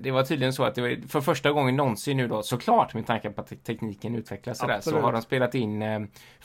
det 0.00 0.10
var 0.12 0.22
tydligen 0.22 0.52
så 0.52 0.64
att 0.64 0.74
det 0.74 0.80
var 0.82 1.08
för 1.08 1.20
första 1.20 1.52
gången 1.52 1.76
någonsin 1.76 2.16
nu 2.16 2.28
då, 2.28 2.42
såklart 2.42 2.94
med 2.94 3.06
tanke 3.06 3.30
på 3.30 3.40
att 3.40 3.46
te- 3.46 3.56
tekniken 3.56 4.14
utvecklas 4.14 4.58
sådär, 4.58 4.80
så 4.80 5.00
har 5.00 5.12
de 5.12 5.22
spelat 5.22 5.54
in 5.54 5.82
eh, 5.82 6.00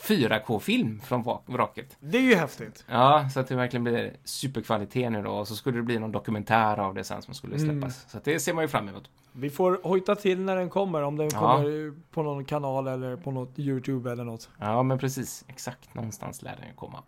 4K-film 0.08 1.00
från 1.00 1.24
vrak- 1.24 1.42
vraket. 1.46 1.96
det 2.00 2.18
är 2.18 2.22
ju 2.22 2.34
häftigt. 2.34 2.84
Ja, 2.88 3.28
så 3.34 3.40
att 3.40 3.48
det 3.48 3.56
verkligen 3.56 3.84
blir 3.84 4.12
superkvalitet 4.24 5.12
nu 5.12 5.22
då 5.22 5.30
och 5.30 5.48
så 5.48 5.54
skulle 5.56 5.76
det 5.76 5.82
bli 5.82 5.98
någon 5.98 6.12
dokumentär 6.12 6.78
av 6.80 6.94
det 6.94 7.04
sen 7.04 7.22
som 7.22 7.34
skulle 7.34 7.56
Mm. 7.56 7.68
släppas. 7.70 8.10
Så 8.10 8.18
att 8.18 8.24
det 8.24 8.40
ser 8.40 8.54
man 8.54 8.64
ju 8.64 8.68
fram 8.68 8.88
emot. 8.88 9.10
Vi 9.32 9.50
får 9.50 9.80
hojta 9.82 10.14
till 10.14 10.40
när 10.40 10.56
den 10.56 10.70
kommer, 10.70 11.02
om 11.02 11.16
den 11.16 11.28
Ja. 11.32 11.38
kommer 11.40 11.94
på 12.10 12.22
någon 12.22 12.44
kanal 12.44 12.86
eller 12.86 13.16
på 13.16 13.30
något 13.30 13.58
YouTube 13.58 14.12
eller 14.12 14.24
något. 14.24 14.48
Ja, 14.60 14.82
men 14.82 14.98
precis. 14.98 15.44
Exakt. 15.48 15.94
Någonstans 15.94 16.42
lär 16.42 16.56
den 16.66 16.74
komma. 16.76 17.02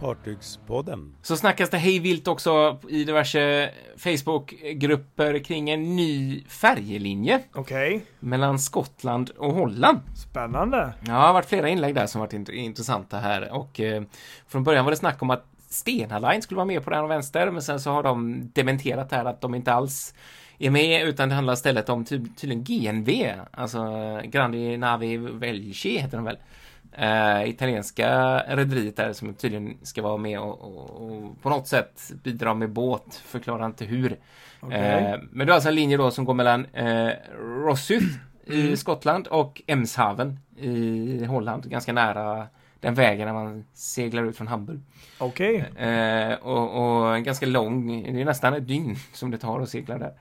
Fartygspodden. 0.00 1.14
Så 1.22 1.36
snackas 1.36 1.70
det 1.70 1.78
hej 1.78 1.98
vilt 1.98 2.28
också 2.28 2.78
i 2.88 3.04
diverse 3.04 3.70
Facebookgrupper 3.96 5.38
kring 5.38 5.70
en 5.70 5.96
ny 5.96 6.44
färjelinje 6.48 7.40
Okej, 7.54 8.04
mellan 8.20 8.58
Skottland 8.58 9.30
och 9.30 9.52
Holland. 9.54 10.00
spännande. 10.16 10.76
Ja, 11.00 11.12
det 11.12 11.12
har 11.12 11.32
varit 11.32 11.46
flera 11.48 11.68
inlägg 11.68 11.94
där 11.94 12.06
som 12.06 12.20
varit 12.20 12.32
int- 12.32 12.50
intressanta 12.50 13.18
här 13.18 13.52
och 13.52 13.80
eh, 13.80 14.02
från 14.48 14.64
början 14.64 14.84
var 14.84 14.92
det 14.92 14.96
snack 14.96 15.22
om 15.22 15.30
att 15.30 15.44
Stena 15.68 16.18
Line 16.18 16.42
skulle 16.42 16.56
vara 16.56 16.66
med 16.66 16.84
på 16.84 16.90
den 16.90 17.08
vänster 17.08 17.50
men 17.50 17.62
sen 17.62 17.80
så 17.80 17.90
har 17.90 18.02
de 18.02 18.42
dementerat 18.54 19.12
här 19.12 19.24
att 19.24 19.40
de 19.40 19.54
inte 19.54 19.72
alls 19.72 20.14
är 20.58 20.70
med 20.70 21.08
utan 21.08 21.28
det 21.28 21.34
handlar 21.34 21.54
istället 21.54 21.88
om 21.88 22.04
ty- 22.04 22.26
tydligen 22.36 22.64
GNV, 22.64 23.32
alltså 23.50 23.80
Grandi 24.24 24.76
Navi 24.76 25.16
Velci 25.16 25.98
heter 25.98 26.16
de 26.16 26.24
väl. 26.24 26.38
Eh, 26.98 27.48
italienska 27.48 28.38
rederiet 28.38 28.96
där 28.96 29.12
som 29.12 29.34
tydligen 29.34 29.76
ska 29.82 30.02
vara 30.02 30.16
med 30.16 30.40
och, 30.40 30.60
och, 30.60 30.90
och 30.90 31.42
på 31.42 31.50
något 31.50 31.68
sätt 31.68 32.12
bidra 32.22 32.54
med 32.54 32.70
båt, 32.70 33.22
förklarar 33.26 33.66
inte 33.66 33.84
hur. 33.84 34.18
Okej. 34.60 34.78
Eh, 34.78 35.20
men 35.30 35.46
det 35.46 35.52
är 35.52 35.54
alltså 35.54 35.68
en 35.68 35.74
linje 35.74 35.96
då 35.96 36.10
som 36.10 36.24
går 36.24 36.34
mellan 36.34 36.66
eh, 36.72 37.10
Rosyth 37.38 38.06
i 38.46 38.60
Mm. 38.60 38.76
Skottland 38.76 39.26
och 39.26 39.62
Emshaven 39.66 40.38
i 40.56 41.24
Holland, 41.24 41.70
ganska 41.70 41.92
nära 41.92 42.46
den 42.80 42.94
vägen 42.94 43.26
när 43.26 43.34
man 43.34 43.64
seglar 43.72 44.24
ut 44.24 44.36
från 44.36 44.46
Hamburg. 44.46 44.80
Okej. 45.18 45.56
Eh, 45.76 46.34
och, 46.34 47.04
och 47.04 47.24
ganska 47.24 47.46
lång, 47.46 48.02
det 48.02 48.20
är 48.20 48.24
nästan 48.24 48.54
ett 48.54 48.68
dygn 48.68 48.96
som 49.12 49.30
det 49.30 49.38
tar 49.38 49.60
att 49.60 49.68
segla 49.68 49.98
där. 49.98 50.12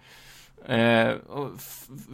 Eh, 0.66 1.16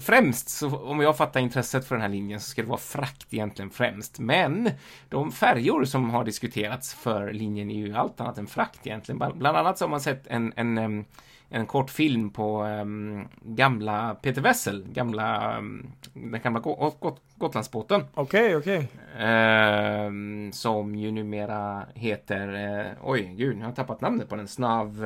främst, 0.02 0.50
så, 0.50 0.78
om 0.78 1.00
jag 1.00 1.18
fattar 1.18 1.40
intresset 1.40 1.88
för 1.88 1.96
den 1.96 2.02
här 2.02 2.10
linjen, 2.10 2.40
så 2.40 2.50
ska 2.50 2.62
det 2.62 2.68
vara 2.68 2.80
frakt 2.80 3.34
egentligen 3.34 3.70
främst. 3.72 4.20
Men 4.20 4.72
de 5.10 5.32
färjor 5.32 5.84
som 5.86 6.10
har 6.10 6.24
diskuterats 6.24 6.94
för 6.94 7.34
linjen 7.34 7.72
är 7.72 7.76
ju 7.76 7.96
allt 7.96 8.22
annat 8.22 8.38
än 8.38 8.48
frakt 8.48 8.88
egentligen. 8.88 9.20
Bland 9.36 9.58
annat 9.58 9.78
så 9.78 9.86
har 9.86 9.90
man 9.90 10.02
sett 10.02 10.28
en, 10.28 10.54
en, 10.56 11.06
en 11.50 11.66
kort 11.66 11.90
film 11.90 12.30
på 12.30 12.62
em, 12.62 13.28
gamla 13.42 14.16
Peter 14.22 14.42
Wessel, 14.42 14.86
gamla, 14.92 15.58
em, 15.58 15.92
den 16.14 16.42
gamla 16.42 16.60
Go- 16.60 16.94
Got- 17.00 17.22
Gotlandsbåten. 17.36 18.04
Okej, 18.14 18.56
okej. 18.56 18.88
Ehm, 19.20 20.52
som 20.54 20.96
ju 20.96 21.12
numera 21.12 21.84
heter, 21.96 22.54
eh, 22.80 22.92
oj 23.04 23.34
gud, 23.38 23.56
nu 23.58 23.62
har 23.64 23.70
jag 23.70 23.76
tappat 23.76 24.02
namnet 24.02 24.30
på 24.30 24.36
den. 24.36 24.48
Snav... 24.48 25.06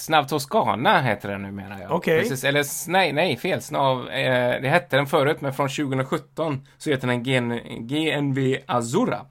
Snav 0.00 0.24
Toscana 0.24 1.00
heter 1.00 1.28
den 1.28 1.42
numera. 1.42 1.78
Ja. 1.80 1.88
Okej. 1.88 2.20
Precis, 2.20 2.44
eller 2.44 2.90
nej, 2.90 3.12
nej, 3.12 3.36
fel. 3.36 3.62
Snav, 3.62 4.08
eh, 4.08 4.62
det 4.62 4.68
hette 4.68 4.96
den 4.96 5.06
förut, 5.06 5.40
men 5.40 5.52
från 5.52 5.68
2017 5.68 6.66
så 6.78 6.90
heter 6.90 7.08
den 7.08 7.22
GN, 7.22 7.60
GNV 7.86 8.56
Azura. 8.66 9.26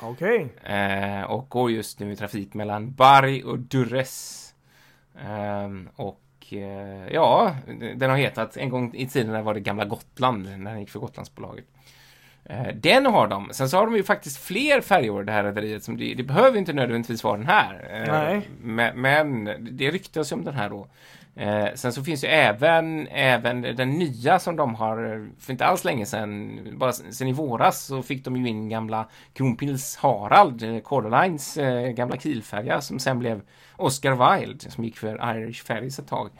Okej. 0.00 0.48
Eh, 0.64 1.22
och 1.22 1.48
går 1.48 1.70
just 1.70 2.00
nu 2.00 2.12
i 2.12 2.16
trafik 2.16 2.54
mellan 2.54 2.92
Bari 2.92 3.42
och 3.42 3.58
Durres. 3.58 4.54
Ehm, 5.26 5.88
och 5.96 6.22
eh, 6.50 7.12
ja, 7.12 7.56
den 7.96 8.10
har 8.10 8.16
hetat, 8.16 8.56
en 8.56 8.68
gång 8.68 8.94
i 8.94 9.06
tiden 9.06 9.44
var 9.44 9.54
det 9.54 9.60
Gamla 9.60 9.84
Gotland, 9.84 10.58
när 10.58 10.70
den 10.70 10.80
gick 10.80 10.90
för 10.90 11.00
Gotlandsbolaget. 11.00 11.66
Eh, 12.52 12.74
den 12.74 13.06
har 13.06 13.28
de. 13.28 13.48
Sen 13.52 13.68
så 13.68 13.76
har 13.76 13.86
de 13.86 13.96
ju 13.96 14.02
faktiskt 14.02 14.38
fler 14.38 14.80
färjor, 14.80 15.24
det 15.24 15.32
här 15.32 15.44
rederiet. 15.44 15.84
Som 15.84 15.96
det, 15.96 16.14
det 16.14 16.22
behöver 16.22 16.58
inte 16.58 16.72
nödvändigtvis 16.72 17.24
vara 17.24 17.36
den 17.36 17.46
här. 17.46 17.90
Eh, 17.92 18.12
Nej. 18.12 18.48
Men, 18.60 19.00
men 19.00 19.44
det 19.76 19.90
ryktas 19.90 20.32
ju 20.32 20.36
om 20.36 20.44
den 20.44 20.54
här 20.54 20.70
då. 20.70 20.86
Eh, 21.36 21.68
sen 21.74 21.92
så 21.92 22.04
finns 22.04 22.24
ju 22.24 22.28
även, 22.28 23.08
även 23.08 23.62
den 23.62 23.90
nya 23.90 24.38
som 24.38 24.56
de 24.56 24.74
har, 24.74 25.28
för 25.38 25.52
inte 25.52 25.64
alls 25.64 25.84
länge 25.84 26.06
sedan, 26.06 26.60
bara 26.72 26.92
sen 26.92 27.28
i 27.28 27.32
våras 27.32 27.84
så 27.84 28.02
fick 28.02 28.24
de 28.24 28.36
ju 28.36 28.48
in 28.48 28.68
gamla 28.68 29.08
Kronprins 29.32 29.96
Harald, 29.96 30.84
Cordelines 30.84 31.56
eh, 31.56 31.90
gamla 31.90 32.16
kilfärja 32.16 32.80
som 32.80 32.98
sen 32.98 33.18
blev 33.18 33.40
Oscar 33.76 34.38
Wilde 34.38 34.70
som 34.70 34.84
gick 34.84 34.96
för 34.96 35.36
Irish 35.36 35.64
Ferries 35.64 35.98
ett 35.98 36.08
tag. 36.08 36.30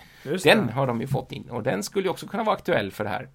Den 0.42 0.68
har 0.68 0.86
de 0.86 1.00
ju 1.00 1.06
fått 1.06 1.32
in 1.32 1.50
och 1.50 1.62
den 1.62 1.82
skulle 1.82 2.04
ju 2.04 2.10
också 2.10 2.26
kunna 2.26 2.42
vara 2.42 2.56
aktuell 2.56 2.90
för 2.90 3.04
det 3.04 3.10
här. 3.10 3.28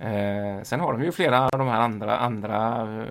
Eh, 0.00 0.62
sen 0.62 0.80
har 0.80 0.92
de 0.92 1.02
ju 1.02 1.12
flera 1.12 1.42
av 1.44 1.50
de 1.58 1.68
här 1.68 1.80
andra, 1.80 2.18
andra 2.18 2.82
eh, 3.02 3.08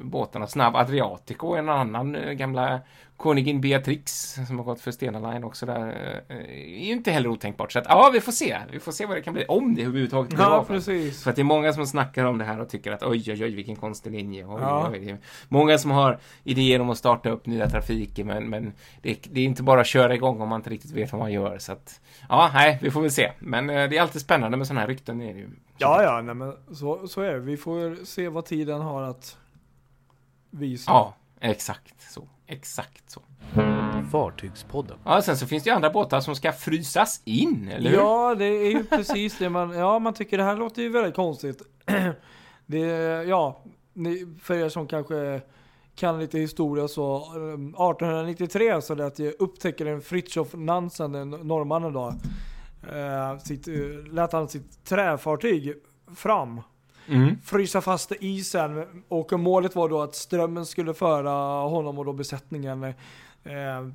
båtarna. 0.00 0.46
Snabb 0.46 0.76
Adriatico, 0.76 1.54
en 1.54 1.68
annan 1.68 2.14
eh, 2.16 2.32
gamla 2.32 2.80
Koningin 3.16 3.60
Beatrix 3.60 4.32
som 4.46 4.58
har 4.58 4.64
gått 4.64 4.80
för 4.80 4.90
Stena 4.90 5.30
Line 5.32 5.44
också 5.44 5.66
där. 5.66 5.86
Eh, 6.28 6.36
är 6.36 6.84
ju 6.86 6.92
inte 6.92 7.10
heller 7.10 7.28
otänkbart. 7.28 7.72
Så 7.72 7.78
att, 7.78 7.84
ja, 7.88 8.10
vi 8.12 8.20
får 8.20 8.32
se. 8.32 8.58
Vi 8.72 8.80
får 8.80 8.92
se 8.92 9.06
vad 9.06 9.16
det 9.16 9.20
kan 9.22 9.34
bli. 9.34 9.44
Om 9.48 9.74
det 9.74 9.82
överhuvudtaget 9.82 10.30
blir 10.30 10.40
Ja, 10.40 10.50
av. 10.50 10.64
precis. 10.64 11.22
För 11.22 11.30
att 11.30 11.36
det 11.36 11.42
är 11.42 11.44
många 11.44 11.72
som 11.72 11.86
snackar 11.86 12.24
om 12.24 12.38
det 12.38 12.44
här 12.44 12.60
och 12.60 12.68
tycker 12.68 12.92
att 12.92 13.02
oj, 13.02 13.24
oj, 13.32 13.44
oj, 13.44 13.54
vilken 13.54 13.76
konstig 13.76 14.12
linje. 14.12 14.44
Oj, 14.46 14.58
Ja. 14.60 14.88
oj, 14.92 14.98
oj. 15.12 15.16
Många 15.48 15.78
som 15.78 15.90
har 15.90 16.18
idéer 16.44 16.80
om 16.80 16.90
att 16.90 16.98
starta 16.98 17.30
upp 17.30 17.46
nya 17.46 17.68
trafiker, 17.68 18.24
men, 18.24 18.48
men 18.50 18.72
det, 19.02 19.18
det 19.30 19.40
är 19.40 19.44
inte 19.44 19.62
bara 19.62 19.80
att 19.80 19.86
köra 19.86 20.14
igång 20.14 20.40
om 20.40 20.48
man 20.48 20.60
inte 20.60 20.70
riktigt 20.70 20.90
vet 20.92 21.12
vad 21.12 21.20
man 21.20 21.32
gör. 21.32 21.58
Så 21.58 21.72
att, 21.72 22.00
ja, 22.28 22.50
nej, 22.54 22.78
vi 22.82 22.90
får 22.90 23.00
väl 23.00 23.10
se. 23.10 23.32
Men 23.38 23.70
eh, 23.70 23.88
det 23.88 23.96
är 23.96 24.02
alltid 24.02 24.20
spännande 24.22 24.56
med 24.56 24.66
sådana 24.66 24.80
här 24.80 24.88
rykten. 24.88 25.20
Är 25.22 25.32
det 25.34 25.38
ju. 25.40 25.48
Ja, 25.80 26.02
ja, 26.02 26.22
nej, 26.22 26.34
men 26.34 26.52
så, 26.74 27.08
så 27.08 27.20
är 27.20 27.32
det. 27.32 27.40
Vi 27.40 27.56
får 27.56 28.04
se 28.04 28.28
vad 28.28 28.44
tiden 28.44 28.80
har 28.80 29.02
att 29.02 29.36
visa. 30.50 30.90
Ja, 30.90 31.14
exakt 31.40 32.12
så. 32.12 32.28
Exakt 32.46 33.10
så. 33.10 33.22
Fartygspodden. 34.12 34.98
Ja, 35.04 35.22
sen 35.22 35.36
så 35.36 35.46
finns 35.46 35.62
det 35.62 35.70
ju 35.70 35.76
andra 35.76 35.90
båtar 35.90 36.20
som 36.20 36.36
ska 36.36 36.52
frysas 36.52 37.22
in, 37.24 37.68
eller 37.68 37.90
hur? 37.90 37.96
Ja, 37.96 38.34
det 38.34 38.44
är 38.44 38.70
ju 38.70 38.84
precis 38.84 39.38
det 39.38 39.50
man, 39.50 39.70
ja 39.70 39.98
man 39.98 40.14
tycker 40.14 40.38
det 40.38 40.44
här 40.44 40.56
låter 40.56 40.82
ju 40.82 40.88
väldigt 40.88 41.14
konstigt. 41.14 41.62
Det, 42.66 42.78
ja, 43.28 43.62
för 44.42 44.54
er 44.54 44.68
som 44.68 44.86
kanske 44.86 45.40
kan 45.94 46.18
lite 46.18 46.38
historia 46.38 46.88
så, 46.88 47.16
eh, 47.16 47.52
1893 47.52 48.82
så 48.82 48.94
lät 48.94 49.18
jag 49.18 49.34
upptäcker 49.38 49.86
en 49.86 50.00
Fritjof 50.00 50.48
Nansen, 50.54 51.12
den 51.12 51.30
norrmannen 51.30 51.92
då, 51.92 52.14
eh, 52.82 53.38
sitt, 53.38 53.68
eh, 53.68 53.74
lät 54.12 54.32
han 54.32 54.48
sitt 54.48 54.84
träfartyg 54.84 55.74
fram 56.16 56.60
Mm. 57.08 57.36
frysa 57.44 57.80
fast 57.80 58.12
i 58.12 58.16
isen 58.20 59.04
och 59.08 59.40
målet 59.40 59.76
var 59.76 59.88
då 59.88 60.02
att 60.02 60.14
strömmen 60.14 60.66
skulle 60.66 60.94
föra 60.94 61.30
honom 61.68 61.98
och 61.98 62.04
då 62.04 62.12
besättningen 62.12 62.84
eh, 62.84 62.92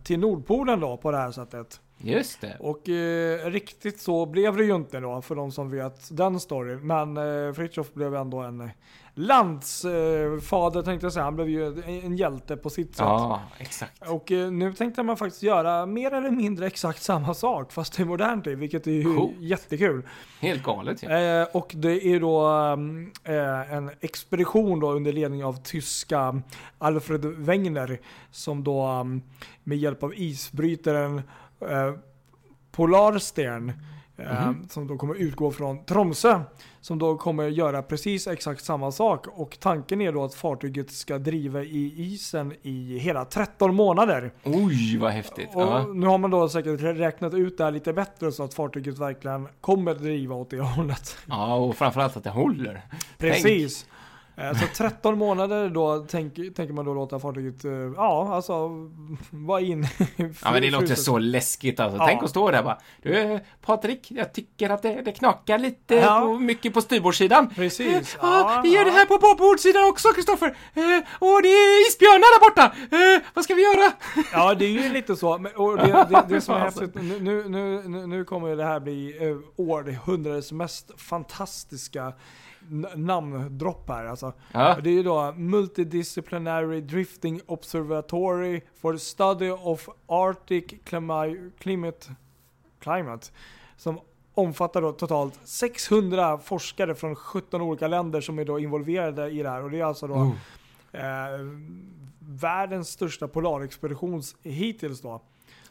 till 0.03 0.19
Nordpolen 0.19 0.79
då 0.79 0.97
på 0.97 1.11
det 1.11 1.17
här 1.17 1.31
sättet. 1.31 1.81
Just 1.97 2.41
det. 2.41 2.57
Och 2.59 2.89
eh, 2.89 3.49
riktigt 3.51 4.01
så 4.01 4.25
blev 4.25 4.57
det 4.57 4.63
ju 4.63 4.75
inte 4.75 4.99
då 4.99 5.21
för 5.21 5.35
de 5.35 5.51
som 5.51 5.69
vet 5.69 6.17
den 6.17 6.39
storyn. 6.39 6.87
Men 6.87 7.17
eh, 7.17 7.53
Fritiof 7.53 7.93
blev 7.93 8.15
ändå 8.15 8.37
en 8.39 8.69
landsfader 9.15 10.81
tänkte 10.81 11.05
jag 11.05 11.13
säga. 11.13 11.23
Han 11.23 11.35
blev 11.35 11.49
ju 11.49 11.83
en, 11.85 12.17
hjälte 12.17 12.57
på 12.57 12.69
sitt 12.69 12.95
sätt. 12.95 13.05
Ja, 13.05 13.41
exakt. 13.57 14.09
Och 14.09 14.31
eh, 14.31 14.51
nu 14.51 14.73
tänkte 14.73 15.03
man 15.03 15.17
faktiskt 15.17 15.43
göra 15.43 15.85
mer 15.85 16.13
eller 16.13 16.29
mindre 16.29 16.67
exakt 16.67 17.01
samma 17.01 17.33
sak 17.33 17.71
fast 17.71 17.99
i 17.99 18.05
modern 18.05 18.41
tid, 18.41 18.57
vilket 18.57 18.87
är 18.87 18.91
ju 18.91 19.15
Coolt. 19.15 19.35
jättekul. 19.39 20.03
Helt 20.39 20.63
galet 20.63 21.03
ju. 21.03 21.07
Eh, 21.07 21.47
och 21.51 21.71
det 21.75 22.05
är 22.05 22.19
då 22.19 22.47
um, 22.47 23.11
eh, 23.23 23.73
en 23.73 23.91
expedition 24.01 24.79
då 24.79 24.91
under 24.91 25.13
ledning 25.13 25.43
av 25.43 25.63
tyska 25.63 26.41
Alfred 26.77 27.25
Wegener 27.25 27.99
som 28.31 28.63
då 28.63 28.87
um, 28.87 29.21
med 29.63 29.77
hjälp 29.77 30.03
av 30.03 30.13
isbrytaren 30.15 31.21
eh, 31.59 31.93
Polarstern 32.71 33.73
Mhm. 34.17 34.67
som 34.69 34.87
då 34.87 34.97
kommer 34.97 35.15
utgå 35.15 35.51
från 35.51 35.85
Tromsö 35.85 36.41
som 36.81 36.99
då 36.99 37.17
kommer 37.17 37.47
göra 37.47 37.81
precis 37.81 38.27
exakt 38.27 38.63
samma 38.63 38.91
sak 38.91 39.27
och 39.27 39.57
tanken 39.59 40.01
är 40.01 40.11
då 40.11 40.23
att 40.23 40.33
fartyget 40.33 40.91
ska 40.91 41.17
driva 41.17 41.63
i 41.63 41.93
isen 41.97 42.53
i 42.61 42.97
hela 42.97 43.25
13 43.25 43.75
månader. 43.75 44.31
Oj, 44.43 44.97
vad 44.97 45.11
häftigt. 45.11 45.49
Och 45.53 45.61
Ja. 45.61 45.87
nu 45.93 46.07
har 46.07 46.17
man 46.17 46.31
då 46.31 46.49
säkert 46.49 46.81
räknat 46.81 47.33
ut 47.33 47.57
det 47.57 47.63
här 47.63 47.71
lite 47.71 47.93
bättre 47.93 48.31
så 48.31 48.43
att 48.43 48.53
fartyget 48.53 48.97
verkligen 48.97 49.47
kommer 49.61 49.93
driva 49.95 50.35
åt 50.35 50.49
det 50.49 50.59
hållet. 50.61 51.17
ja, 51.25 51.55
och 51.55 51.75
framförallt 51.75 52.17
att 52.17 52.23
det 52.23 52.29
håller. 52.29 52.81
Precis. 53.17 53.83
Eh, 53.83 53.94
Så 54.35 54.65
13 54.75 55.17
månader 55.17 55.69
då 55.69 56.05
tänk, 56.09 56.35
tänker 56.35 56.73
man 56.73 56.85
då 56.85 56.93
låta 56.93 57.19
fartyget, 57.19 57.65
eh, 57.65 57.71
ja 57.95 58.35
alltså, 58.35 58.69
vara 59.29 59.61
in. 59.61 59.87
Ja, 60.43 60.51
men 60.51 60.61
det 60.61 60.71
låter 60.71 60.95
så 60.95 61.17
läskigt 61.17 61.79
alltså. 61.79 61.97
Ja. 61.97 62.05
Tänk 62.07 62.23
att 62.23 62.29
stå 62.29 62.51
där 62.51 62.63
bara. 62.63 62.77
Du, 63.01 63.39
Patrik, 63.65 64.11
jag 64.11 64.33
tycker 64.33 64.69
att 64.69 64.81
det, 64.81 65.01
det 65.01 65.11
knakar 65.11 65.57
lite 65.57 65.95
Ja. 65.95 66.19
på, 66.19 66.39
mycket 66.39 66.73
på 66.73 66.81
styrbordssidan. 66.81 67.49
Precis. 67.55 68.17
Ja, 68.21 68.59
det 68.63 68.69
gör 68.69 68.85
det 68.85 68.91
här 68.91 69.05
på 69.05 69.17
babbordssidan 69.17 69.89
också, 69.89 70.07
Kristoffer. 70.13 70.47
Eh, 70.73 70.83
och 71.19 71.41
det 71.41 71.47
är 71.49 71.87
isbjörnar 71.89 72.39
där 72.39 72.49
borta. 72.49 72.75
Eh, 72.95 73.21
vad 73.33 73.43
ska 73.43 73.53
vi 73.53 73.63
göra? 73.63 73.91
Ja, 74.33 74.53
det 74.53 74.65
är 74.65 74.69
ju 74.69 74.89
lite 74.93 75.15
så. 75.15 75.37
Men, 75.37 75.51
och 75.55 75.77
det, 75.77 76.05
det, 76.09 76.25
det 76.29 76.41
som 76.41 76.55
är 76.55 76.59
Alltså. 76.65 76.81
häftigt, 76.81 77.01
nu, 77.03 77.19
nu, 77.49 77.83
nu, 77.87 78.07
nu- 78.07 78.25
kommer 78.25 78.55
det 78.55 78.63
här 78.65 78.79
bli 78.79 79.27
eh, 79.29 79.37
århundradets 79.65 80.51
mest 80.51 80.91
fantastiska 80.97 82.13
namndropp 82.95 83.89
här. 83.89 84.05
Alltså. 84.05 84.33
Ja, 84.51 84.77
Det 84.83 84.89
är 84.89 84.93
ju 84.93 85.03
då 85.03 85.31
Multidisciplinary 85.37 86.81
Drifting 86.81 87.41
Observatory 87.45 88.61
for 88.81 88.97
Study 88.97 89.49
of 89.51 89.89
Arctic 90.07 90.63
Climi- 90.65 91.51
Climate, 91.59 92.07
Climate 92.79 93.27
som 93.77 93.99
omfattar 94.33 94.81
då 94.81 94.91
totalt 94.91 95.39
600 95.43 96.37
forskare 96.37 96.95
från 96.95 97.15
17 97.15 97.61
olika 97.61 97.87
länder 97.87 98.21
som 98.21 98.39
är 98.39 98.45
då 98.45 98.59
involverade 98.59 99.29
i 99.29 99.43
det 99.43 99.49
här. 99.49 99.63
Och 99.63 99.71
det 99.71 99.79
är 99.79 99.83
alltså 99.85 100.07
då 100.07 100.13
Oh. 100.13 100.31
eh, 100.91 101.39
världens 102.19 102.89
största 102.89 103.27
polarexpedition 103.27 104.21
hittills 104.43 105.01
då. 105.01 105.21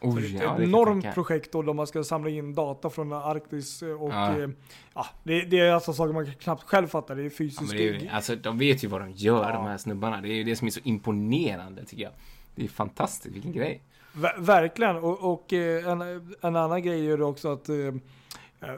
Ja, 0.05 0.19
ett 0.19 0.33
jag 0.41 0.63
enormt 0.63 1.03
tänka. 1.03 1.13
projekt 1.15 1.51
då, 1.51 1.61
där 1.61 1.73
man 1.73 1.87
ska 1.87 2.03
samla 2.03 2.29
in 2.29 2.53
data 2.55 2.89
från 2.89 3.13
Arktis 3.13 3.81
och 3.81 4.09
Ja. 4.11 4.37
ja. 4.39 4.47
ja, 4.93 5.05
det, 5.23 5.41
det 5.41 5.59
är 5.59 5.71
alltså 5.71 5.93
saker 5.93 6.13
man 6.13 6.25
knappt 6.39 6.63
själv 6.63 6.87
fattar. 6.87 7.15
Det 7.15 7.21
är 7.21 7.23
Ja, 7.23 7.29
fysiskt. 7.29 7.61
men 7.61 7.77
det 7.77 7.89
är, 7.89 7.93
ju- 7.99 8.07
alltså, 8.09 8.35
de 8.35 8.57
vet 8.57 8.83
ju 8.83 8.87
vad 8.87 9.01
de 9.01 9.11
gör, 9.11 9.49
Ja. 9.49 9.55
de 9.55 9.65
här 9.65 9.77
snubbarna. 9.77 10.21
Det 10.21 10.27
är 10.27 10.35
ju 10.35 10.43
det 10.43 10.55
som 10.55 10.67
är 10.67 10.71
så 10.71 10.79
imponerande, 10.83 11.85
tycker 11.85 12.03
jag. 12.03 12.11
Det 12.55 12.63
är 12.63 12.67
fantastiskt, 12.67 13.35
vilken 13.35 13.51
grej. 13.51 13.81
Ver- 14.13 14.39
verkligen. 14.41 14.95
Och, 14.95 15.33
och 15.33 15.53
eh, 15.53 15.87
en, 15.87 16.01
en 16.41 16.55
annan 16.55 16.83
grej 16.83 17.11
är 17.11 17.17
det 17.17 17.25
också 17.25 17.51
att 17.53 17.69
eh, 17.69 17.75
eh, 17.77 17.93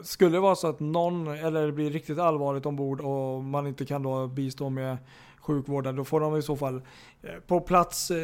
skulle 0.04 0.32
det 0.32 0.40
vara 0.40 0.56
så 0.56 0.68
att 0.68 0.80
någon, 0.80 1.28
eller 1.28 1.66
det 1.66 1.72
blir 1.72 1.90
riktigt 1.90 2.20
allvarligt 2.20 2.66
ombord 2.66 3.02
och 3.02 3.44
man 3.44 3.68
inte 3.68 3.86
kan 3.86 4.04
då 4.04 4.28
bistå 4.28 4.70
med 4.70 4.98
sjukvården, 5.40 5.96
då 5.96 6.04
får 6.06 6.20
de 6.20 6.38
i 6.38 6.42
så 6.42 6.56
fall 6.56 6.76
eh, 6.76 6.82
på 7.48 7.60
plats 7.62 8.12
eh, 8.12 8.18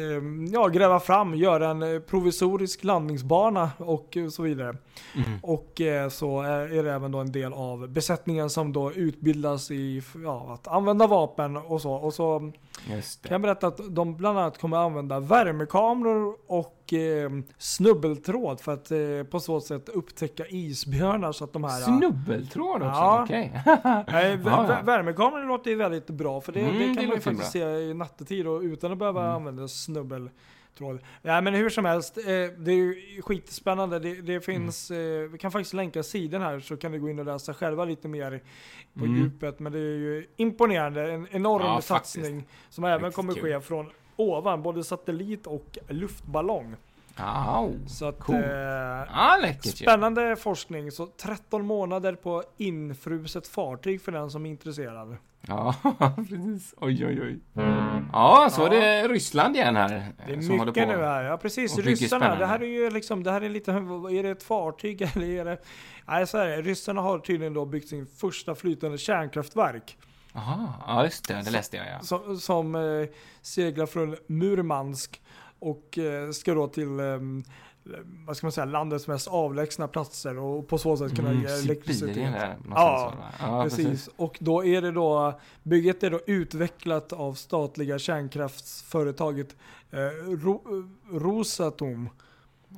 ja, 0.52 0.68
gräva 0.68 1.00
fram, 1.00 1.34
göra 1.34 1.68
en 1.68 1.82
eh, 1.82 2.00
provisorisk 2.00 2.84
landningsbana 2.84 3.70
och 3.78 4.16
eh, 4.16 4.28
så 4.28 4.42
vidare. 4.42 4.76
Mm. 5.16 5.38
Och 5.42 5.80
eh, 5.80 6.08
så 6.08 6.42
är 6.42 6.82
det 6.82 6.92
även 6.92 7.12
då 7.12 7.18
en 7.18 7.32
del 7.32 7.52
av 7.52 7.88
besättningen 7.88 8.50
som 8.50 8.72
då 8.72 8.92
utbildas 8.92 9.70
i 9.70 10.02
ja, 10.24 10.52
att 10.54 10.68
använda 10.68 11.06
vapen 11.06 11.56
och 11.56 11.80
så. 11.80 11.92
Och 11.92 12.14
så 12.14 12.52
det. 12.88 13.28
Kan 13.28 13.34
jag 13.34 13.40
berätta 13.40 13.66
att 13.66 13.80
de 13.94 14.16
bland 14.16 14.38
annat 14.38 14.58
kommer 14.58 14.76
använda 14.76 15.20
värmekameror 15.20 16.36
och 16.46 16.92
eh, 16.92 17.30
snubbeltråd 17.58 18.60
för 18.60 18.72
att 18.72 18.90
eh, 18.90 18.98
på 19.30 19.40
så 19.40 19.60
sätt 19.60 19.88
upptäcka 19.88 20.46
isbjörnar 20.46 21.32
så 21.32 21.44
att 21.44 21.52
de 21.52 21.64
här... 21.64 21.80
Snubbeltråd 21.80 22.76
också? 22.76 22.86
Ja. 22.86 23.22
Okej. 23.24 23.52
V- 24.36 24.76
Värmekameror 24.84 25.48
låter 25.48 25.70
ju 25.70 25.76
väldigt 25.76 26.06
bra 26.06 26.40
för 26.40 26.52
det, 26.52 26.60
Mm, 26.60 26.78
det 26.78 26.88
det 26.88 26.94
kan 26.94 27.06
man 27.06 27.14
ju 27.14 27.20
faktiskt 27.20 27.52
se 27.52 27.60
i 27.64 27.94
nattetid 27.94 28.46
och 28.46 28.64
utan 28.84 28.92
att 28.92 28.98
behöva 28.98 29.20
Mm. 29.22 29.34
använda 29.34 29.68
snubbeltråd. 29.68 30.98
Ja 31.22 31.40
men 31.40 31.54
hur 31.54 31.70
som 31.70 31.84
helst, 31.84 32.18
eh, 32.18 32.24
det 32.24 32.72
är 32.72 32.76
ju 32.76 33.22
skitspännande. 33.22 33.98
Det, 33.98 34.14
det 34.14 34.40
finns, 34.40 34.90
Mm. 34.90 35.24
eh, 35.24 35.30
vi 35.30 35.38
kan 35.38 35.50
faktiskt 35.52 35.74
länka 35.74 36.02
sidan 36.02 36.42
här 36.42 36.60
så 36.60 36.76
kan 36.76 36.92
ni 36.92 36.98
gå 36.98 37.08
in 37.08 37.18
och 37.18 37.24
läsa 37.24 37.54
själva 37.54 37.84
lite 37.84 38.08
mer 38.08 38.40
på 38.98 39.04
Mm. 39.04 39.16
djupet. 39.16 39.58
Men 39.60 39.72
det 39.72 39.78
är 39.78 39.82
ju 39.98 40.26
imponerande, 40.36 41.12
en 41.12 41.28
enorm 41.30 41.62
Ja, 41.62 41.80
faktiskt. 41.80 41.88
satsning 42.14 42.46
som 42.70 42.84
även 42.84 43.00
Riktigt 43.00 43.16
kommer 43.16 43.34
ske 43.34 43.60
från 43.60 43.90
ovan, 44.16 44.62
både 44.62 44.84
satellit 44.84 45.46
och 45.46 45.78
luftballong. 45.88 46.76
Au. 47.16 47.72
Så 47.86 48.04
att, 48.08 48.20
Cool. 48.20 48.34
eh, 48.36 48.40
Ja, 49.12 49.38
läckert 49.42 49.66
ju. 49.66 49.70
Spännande 49.70 50.36
forskning, 50.36 50.90
så 50.92 51.06
13 51.06 51.66
månader 51.66 52.14
på 52.14 52.42
infruset 52.56 53.48
fartyg 53.48 54.02
för 54.02 54.12
den 54.12 54.30
som 54.30 54.46
är 54.46 54.50
intresserad. 54.50 55.16
Ja, 55.48 55.74
precis. 56.16 56.74
Oj, 56.76 57.06
oj, 57.06 57.22
oj. 57.22 57.40
Ja, 58.12 58.48
så 58.52 58.66
är 58.66 58.70
det 58.70 59.08
Ryssland 59.08 59.56
igen 59.56 59.76
här. 59.76 60.12
Det 60.26 60.32
är 60.32 60.36
mycket 60.36 60.88
nu 60.88 60.96
här, 60.96 61.24
ja 61.24 61.36
precis. 61.36 61.78
Ryssarna, 61.78 62.36
det 62.36 62.46
här 62.46 62.60
är 62.60 62.66
ju 62.66 62.90
liksom, 62.90 63.22
det 63.22 63.30
här 63.30 63.40
är 63.40 63.48
lite, 63.48 63.72
är 63.72 64.22
det 64.22 64.30
ett 64.30 64.42
fartyg 64.42 65.02
eller 65.14 65.26
är 65.26 65.44
det... 65.44 65.58
Nej 66.06 66.26
så 66.26 66.38
är 66.38 66.48
det, 66.48 66.62
ryssarna 66.62 67.00
har 67.00 67.18
tydligen 67.18 67.54
då 67.54 67.64
byggt 67.64 67.88
sin 67.88 68.06
första 68.06 68.54
flytande 68.54 68.98
kärnkraftverk. 68.98 69.96
Jaha, 70.32 70.72
ja 70.86 71.04
just 71.04 71.28
det, 71.28 71.42
det 71.44 71.50
läste 71.50 71.76
jag 71.76 71.86
ja. 71.86 72.00
Som, 72.00 72.38
som 72.38 72.74
eh, 72.74 73.08
seglar 73.42 73.86
från 73.86 74.16
Murmansk 74.26 75.22
och 75.58 75.98
eh, 75.98 76.30
ska 76.30 76.54
då 76.54 76.68
till 76.68 77.00
eh, 77.00 77.18
vad 78.26 78.36
ska 78.36 78.46
man 78.46 78.52
säga, 78.52 78.64
landets 78.64 79.08
mest 79.08 79.28
avlägsna 79.28 79.88
platser 79.88 80.38
och 80.38 80.68
på 80.68 80.78
så 80.78 80.96
sätt 80.96 81.16
kunna 81.16 81.30
Mm, 81.30 81.42
ge 81.42 81.48
elektricitet. 81.48 82.34
Ja, 82.70 83.12
ja 83.40 83.62
Precis, 83.62 84.08
och 84.16 84.36
då 84.40 84.64
är 84.64 84.82
det 84.82 84.90
då, 84.90 85.40
bygget 85.62 86.02
är 86.02 86.10
då 86.10 86.20
utvecklat 86.26 87.12
av 87.12 87.34
statliga 87.34 87.98
kärnkraftsföretaget 87.98 89.56
eh, 89.90 89.98
Ro, 90.44 90.62
Rosatom. 91.12 92.08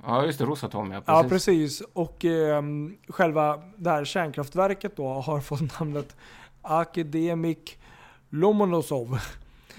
Ja, 0.07 0.25
just 0.25 0.39
det, 0.39 0.45
Rosatom 0.45 0.91
ja. 0.93 1.03
Ja, 1.07 1.23
Precis. 1.23 1.31
precis. 1.79 1.83
Och 1.93 2.25
ehm, 2.25 2.97
själva 3.09 3.63
det 3.77 3.91
här 3.91 4.05
kärnkraftverket 4.05 4.97
då 4.97 5.09
har 5.09 5.41
fått 5.51 5.81
namnet 5.81 6.17
Akademik 6.63 7.79
Lomonosov. 8.31 9.19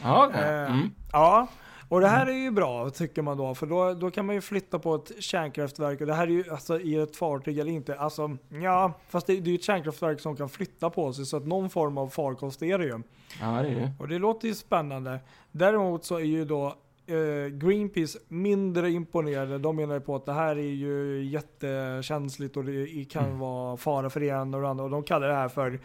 Ja, 0.03 0.27
okej. 0.27 0.41
Eh, 0.43 0.71
Mm. 0.71 0.91
Ja, 1.11 1.47
och 1.89 2.01
det 2.01 2.07
här 2.07 2.27
är 2.27 2.33
ju 2.33 2.51
bra 2.51 2.89
tycker 2.89 3.21
man 3.21 3.37
då, 3.37 3.55
för 3.55 3.65
då, 3.65 3.93
då 3.93 4.11
kan 4.11 4.25
man 4.25 4.35
ju 4.35 4.41
flytta 4.41 4.79
på 4.79 4.95
ett 4.95 5.11
kärnkraftverk 5.23 6.01
och 6.01 6.07
det 6.07 6.13
här 6.13 6.27
är 6.27 6.31
ju 6.31 6.43
alltså 6.51 6.79
i 6.79 6.95
ett 6.95 7.15
fartyg 7.15 7.57
eller 7.59 7.71
inte. 7.71 7.99
Alltså, 7.99 8.37
ja, 8.49 8.93
fast 9.09 9.27
det, 9.27 9.33
det 9.33 9.49
är 9.49 9.51
ju 9.51 9.55
ett 9.55 9.63
kärnkraftverk 9.63 10.19
som 10.19 10.35
kan 10.35 10.49
flytta 10.49 10.89
på 10.89 11.13
sig 11.13 11.25
så 11.25 11.37
att 11.37 11.45
någon 11.47 11.69
form 11.69 11.97
av 11.97 12.09
farkost 12.09 12.61
är 12.63 12.77
det 12.77 12.85
ju. 12.85 13.01
Ja, 13.41 13.47
det 13.61 13.69
är 13.69 13.75
det. 13.75 13.91
Och 13.99 14.07
det 14.07 14.19
låter 14.19 14.47
ju 14.47 14.55
spännande. 14.55 15.19
Däremot 15.51 16.05
så 16.05 16.15
är 16.15 16.23
ju 16.23 16.45
då 16.45 16.65
eh, 17.05 17.47
Greenpeace 17.51 18.19
mindre 18.27 18.91
imponerade. 18.91 19.57
De 19.57 19.75
menar 19.75 19.93
ju 19.95 20.01
på 20.01 20.15
att 20.15 20.25
det 20.25 20.33
här 20.33 20.55
är 20.55 20.61
ju 20.73 21.23
jättekänsligt 21.25 22.57
och 22.57 22.63
det 22.65 23.05
kan 23.11 23.25
Mm. 23.25 23.39
vara 23.39 23.77
fara 23.77 24.09
för 24.09 24.19
det 24.19 24.25
ena 24.25 24.57
och 24.57 24.63
det 24.63 24.69
andra. 24.69 24.83
Och 24.83 24.89
de 24.89 25.03
kallar 25.03 25.27
det 25.27 25.33
här 25.33 25.49
för 25.49 25.79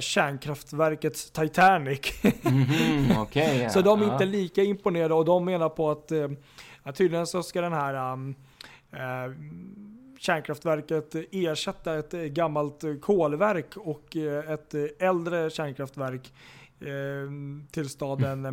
kärnkraftverkets 0.00 1.30
Titanic. 1.30 2.00
Mhm, 2.42 3.12
Okej. 3.18 3.58
ja. 3.62 3.70
Så 3.70 3.80
de 3.80 4.02
är 4.02 4.06
ja. 4.06 4.12
inte 4.12 4.24
lika 4.24 4.62
imponerade 4.62 5.14
och 5.14 5.24
de 5.24 5.44
menar 5.44 5.68
på 5.68 5.90
att 5.90 6.12
eh, 6.12 6.28
ja, 6.84 6.92
tydligen 6.92 7.26
så 7.26 7.42
ska 7.42 7.60
den 7.60 7.72
här 7.72 8.12
um, 8.12 8.34
eh, 8.92 9.32
kärnkraftverket 10.18 11.14
ersätta 11.32 11.98
ett 11.98 12.14
eh, 12.14 12.20
gammalt 12.20 12.84
eh, 12.84 12.94
kolverk 12.94 13.76
och 13.76 14.16
eh, 14.16 14.50
ett 14.50 14.74
eh, 14.74 14.84
äldre 14.98 15.50
kärnkraftverk 15.50 16.32
eh, 16.80 17.30
till 17.70 17.88
staden 17.88 18.44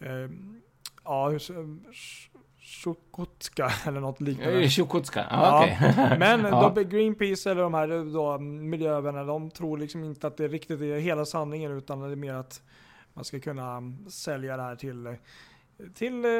eh, 0.00 0.30
ja, 1.04 1.30
Chukotska 2.66 3.72
eller 3.86 4.00
något 4.00 4.20
liknande. 4.20 4.68
Tjukotska, 4.68 5.26
Ja, 5.30 5.64
okej. 5.64 6.16
Men 6.18 6.40
ja. 6.44 6.72
då 6.74 6.82
Greenpeace 6.82 7.50
eller 7.50 7.62
de 7.62 7.74
här 7.74 8.12
då, 8.12 8.38
miljövännerna, 8.38 9.24
de 9.24 9.50
tror 9.50 9.78
liksom 9.78 10.04
inte 10.04 10.26
att 10.26 10.36
det 10.36 10.48
riktigt 10.48 10.80
är 10.80 10.98
hela 10.98 11.24
sanningen 11.24 11.72
utan 11.72 12.00
det 12.00 12.12
är 12.12 12.16
mer 12.16 12.34
att 12.34 12.62
man 13.14 13.24
ska 13.24 13.40
kunna 13.40 13.76
mm, 13.76 14.10
sälja 14.10 14.56
det 14.56 14.62
här 14.62 14.76
till 14.76 15.16
till, 15.94 16.24
eh, 16.24 16.30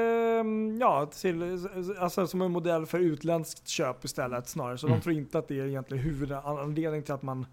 ja, 0.81 1.07
till, 1.07 1.69
alltså 1.99 2.27
som 2.27 2.43
en 2.43 2.51
modell 2.53 2.87
för 2.87 2.99
utländskt 2.99 3.69
köp 3.69 4.05
istället 4.05 4.49
snarare. 4.49 4.79
Så 4.79 4.87
Mm. 4.87 4.99
de 4.99 5.03
tror 5.03 5.15
inte 5.15 5.39
att 5.39 5.49
det 5.49 5.61
är 5.61 5.67
egentligen 5.67 6.05
huvudanledningen 6.05 7.03
till 7.05 7.15
att 7.15 7.23
man 7.23 7.47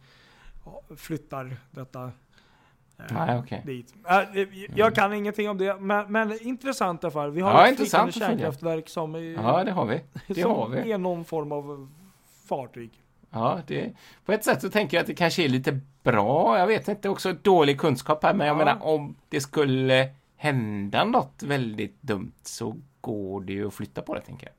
flyttar 0.96 1.58
detta 1.72 2.12
Nej, 3.12 3.38
okej. 3.40 3.62
dit. 3.66 3.94
Äh, 4.10 4.18
eh, 4.18 4.48
jag 4.76 4.96
kan 4.96 5.14
ingenting 5.14 5.50
om 5.50 5.58
det, 5.58 5.80
men, 5.80 6.12
men 6.12 6.42
intressant 6.48 7.04
i 7.04 7.06
alla 7.06 7.12
fall. 7.12 7.32
Vi 7.32 7.42
har 7.42 7.52
Ja, 7.52 7.66
ett 7.66 7.72
intressant 7.72 8.16
kärnkraftverk 8.16 8.90
som, 8.90 9.16
är, 9.16 9.20
Ja, 9.20 9.64
det 9.64 9.72
har 9.72 9.86
vi. 9.86 10.02
Det 10.28 10.42
som 10.42 10.52
har 10.52 10.68
vi. 10.70 10.92
är 10.92 10.98
någon 10.98 11.26
form 11.26 11.52
av 11.52 11.90
fartyg. 12.48 12.92
Ja, 13.30 13.60
det, 13.68 13.92
på 14.26 14.32
ett 14.32 14.44
sätt 14.44 14.62
så 14.62 14.70
tänker 14.70 14.98
jag 14.98 15.02
att 15.02 15.08
det 15.08 15.16
kanske 15.16 15.44
är 15.44 15.50
lite 15.50 15.80
bra. 16.04 16.60
Jag 16.60 16.68
vet 16.68 16.88
inte, 16.88 17.10
också 17.10 17.34
dålig 17.34 17.80
kunskap 17.80 18.24
här, 18.24 18.34
men 18.34 18.48
jag 18.48 18.54
Ja. 18.54 18.58
menar 18.58 18.78
om 18.86 19.16
det 19.30 19.42
skulle 19.42 20.10
hända 20.38 21.04
något 21.04 21.44
väldigt 21.44 22.02
dumt 22.02 22.32
så 22.44 22.76
går 23.02 23.42
det 23.42 23.54
ju 23.54 23.68
att 23.68 23.74
flytta 23.74 24.02
på 24.02 24.14
det, 24.16 24.22
tänker 24.22 24.48
jag. 24.48 24.54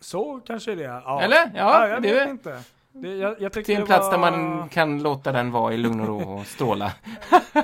Så 0.00 0.40
kanske 0.46 0.74
det 0.74 0.84
är. 0.84 0.88
Ja. 1.04 1.20
Eller? 1.22 1.36
Ja, 1.36 1.50
Ja, 1.54 1.88
jag 1.88 2.02
det 2.02 2.14
vet 2.14 2.28
inte. 2.28 2.60
Det, 3.02 3.16
jag, 3.16 3.34
jag 3.40 3.52
till 3.52 3.76
en 3.76 3.86
plats 3.86 4.06
var, 4.06 4.10
där 4.10 4.18
man 4.18 4.68
kan 4.68 5.02
låta 5.02 5.32
den 5.32 5.50
vara 5.50 5.74
i 5.74 5.76
lugn 5.76 6.00
och 6.00 6.06
ro 6.06 6.20
och 6.38 6.46
stråla. 6.46 6.92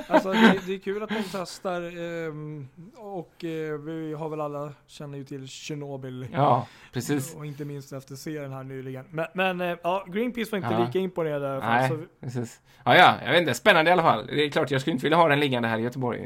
Alltså, 0.07 0.31
det, 0.31 0.59
det 0.65 0.73
är 0.73 0.79
kul 0.79 1.03
att 1.03 1.09
de 1.09 1.23
testar 1.31 1.81
ehm, 1.81 2.67
och 2.97 3.43
eh, 3.43 3.79
vi 3.79 4.13
har 4.13 4.29
väl 4.29 4.41
alla, 4.41 4.73
känner 4.87 5.17
ju 5.17 5.23
till 5.23 5.47
Tjernobyl. 5.47 6.27
Ja, 6.33 6.67
precis. 6.93 7.35
Och 7.35 7.45
inte 7.45 7.65
minst 7.65 7.93
efter 7.93 8.15
serien 8.15 8.51
här 8.53 8.63
nyligen. 8.63 9.05
Men, 9.09 9.25
men 9.33 9.61
eh, 9.61 9.77
ja, 9.83 10.05
Greenpeace 10.07 10.51
var 10.51 10.57
inte 10.57 10.73
Ja. 10.73 10.85
lika 10.85 10.99
imponerade. 10.99 11.59
Nej, 11.59 11.89
så 11.89 11.97
precis. 12.21 12.61
Ja, 12.83 12.95
ja, 12.97 13.13
jag 13.25 13.31
vet 13.31 13.41
inte. 13.41 13.53
Spännande 13.53 13.89
i 13.89 13.93
alla 13.93 14.03
fall. 14.03 14.27
Det 14.27 14.43
är 14.45 14.49
klart, 14.49 14.71
jag 14.71 14.81
skulle 14.81 14.91
inte 14.93 15.05
vilja 15.05 15.17
ha 15.17 15.27
den 15.27 15.39
liggande 15.39 15.67
här 15.67 15.77
i 15.79 15.81
Göteborg. 15.81 16.19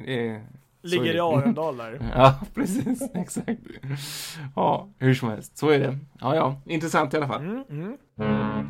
Ligger 0.81 1.15
i 1.15 1.19
Arendal 1.19 1.77
där. 1.77 1.99
Ja, 2.15 2.39
precis. 2.53 3.01
Exakt. 3.13 3.59
Ja, 4.55 4.89
hur 4.97 5.13
som 5.13 5.29
helst. 5.29 5.57
Så 5.57 5.69
är 5.69 5.79
det. 5.79 5.97
Ja, 6.21 6.35
ja. 6.35 6.61
Intressant 6.65 7.13
i 7.13 7.17
alla 7.17 7.27
fall. 7.27 7.41
Mm, 7.41 7.63
mm. 8.19 8.69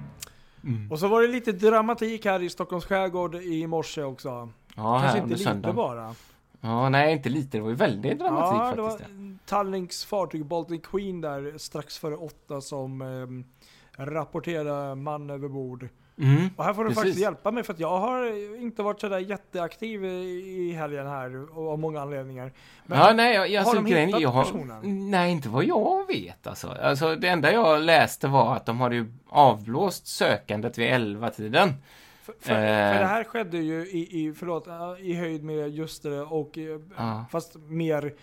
Mm. 0.65 0.91
Och 0.91 0.99
så 0.99 1.07
var 1.07 1.21
det 1.21 1.27
lite 1.27 1.51
dramatik 1.51 2.25
här 2.25 2.41
i 2.43 2.49
Stockholms 2.49 2.85
skärgård 2.85 3.35
i 3.35 3.67
morse 3.67 4.03
också. 4.03 4.49
Ja, 4.75 4.99
Kanske 4.99 5.17
inte 5.17 5.29
lite 5.29 5.43
söndagen. 5.43 5.75
bara. 5.75 6.15
Ja, 6.61 6.89
nej, 6.89 7.13
inte 7.13 7.29
lite. 7.29 7.57
Det 7.57 7.61
var 7.61 7.69
ju 7.69 7.75
väldigt 7.75 8.19
dramatik 8.19 8.61
ja, 8.61 8.75
det 8.75 8.81
var 8.81 8.89
faktiskt. 8.89 9.11
Tallinks 9.45 10.05
fartyg 10.05 10.45
Baltic 10.45 10.81
Queen 10.83 11.21
där 11.21 11.57
strax 11.57 11.97
före 11.97 12.15
åtta 12.15 12.61
som 12.61 13.01
eh, 13.01 14.03
rapporterade 14.05 14.95
man 14.95 15.29
över 15.29 15.47
bord. 15.47 15.89
Mm. 16.17 16.49
Och 16.55 16.63
här 16.63 16.73
får 16.73 16.83
du 16.83 16.89
Precis. 16.89 17.01
faktiskt 17.03 17.19
hjälpa 17.19 17.51
mig 17.51 17.63
för 17.63 17.73
att 17.73 17.79
jag 17.79 17.99
har 17.99 18.25
inte 18.61 18.83
varit 18.83 19.01
sådär 19.01 19.19
jätteaktiv 19.19 20.05
i 20.05 20.73
helgen 20.77 21.07
här 21.07 21.47
av 21.71 21.79
många 21.79 22.01
anledningar. 22.01 22.51
Men 22.85 22.99
ja, 22.99 23.13
nej, 23.13 23.35
jag, 23.35 23.49
jag, 23.49 23.61
har 23.61 23.69
alltså, 23.69 23.83
de 23.83 23.91
grejen, 23.91 24.07
hittat 24.07 24.21
jag 24.21 24.29
har, 24.29 24.43
personen? 24.43 25.11
Nej, 25.11 25.31
inte 25.31 25.49
vad 25.49 25.63
jag 25.65 26.07
vet 26.07 26.47
alltså. 26.47 26.67
alltså. 26.67 27.15
Det 27.15 27.27
enda 27.27 27.51
jag 27.51 27.81
läste 27.81 28.27
var 28.27 28.55
att 28.55 28.65
de 28.65 28.79
hade 28.81 28.95
ju 28.95 29.05
avblåst 29.29 30.07
sökandet 30.07 30.77
vid 30.77 30.89
11-tiden. 30.89 31.73
för, 32.23 32.33
för, 32.39 32.53
eh. 32.53 32.57
för 32.57 32.99
det 32.99 33.05
här 33.05 33.23
skedde 33.23 33.57
ju 33.57 33.81
i, 33.87 34.25
i, 34.25 34.33
förlåt, 34.33 34.67
i 34.99 35.13
höjd 35.13 35.43
med 35.43 35.69
just 35.69 36.03
det 36.03 36.21
och 36.21 36.57
eh, 36.57 36.79
Ja. 36.97 37.25
fast 37.31 37.55
mer 37.55 38.13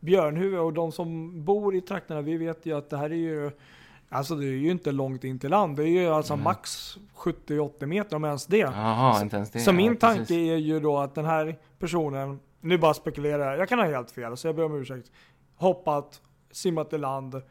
björnhuvud 0.00 0.60
och 0.60 0.72
de 0.72 0.92
som 0.92 1.44
bor 1.44 1.74
i 1.74 1.80
trakterna, 1.80 2.20
vi 2.20 2.36
vet 2.36 2.66
ju 2.66 2.78
att 2.78 2.90
det 2.90 2.96
här 2.96 3.10
är 3.10 3.14
ju 3.14 3.50
Alltså 4.14 4.34
det 4.34 4.46
är 4.46 4.48
ju 4.56 4.70
inte 4.70 4.92
långt 4.92 5.24
in 5.24 5.38
till 5.38 5.50
land. 5.50 5.76
Det 5.76 5.82
är 5.82 5.86
ju 5.88 6.06
alltså 6.08 6.32
Mm. 6.32 6.44
max 6.44 6.96
70-80 7.16 7.86
meter 7.86 8.16
om 8.16 8.24
ens 8.24 8.46
det. 8.46 8.56
Jaha, 8.58 9.22
inte 9.22 9.36
ens 9.36 9.50
det. 9.50 9.60
Så 9.60 9.68
ja, 9.68 9.72
min 9.74 9.96
tanke 9.96 10.18
precis. 10.18 10.36
är 10.36 10.56
ju 10.56 10.80
då 10.80 10.98
att 10.98 11.14
den 11.14 11.24
här 11.24 11.58
personen, 11.78 12.40
nu 12.60 12.78
bara 12.78 12.94
spekulerar 12.94 13.50
jag, 13.50 13.58
jag 13.60 13.68
kan 13.68 13.78
ha 13.78 13.86
helt 13.86 14.10
fel 14.10 14.36
så 14.36 14.48
jag 14.48 14.56
ber 14.56 14.64
om 14.64 14.74
ursäkt. 14.80 15.10
Hoppat, 15.56 16.20
simmat 16.50 16.92
i 16.92 16.98
land. 16.98 17.42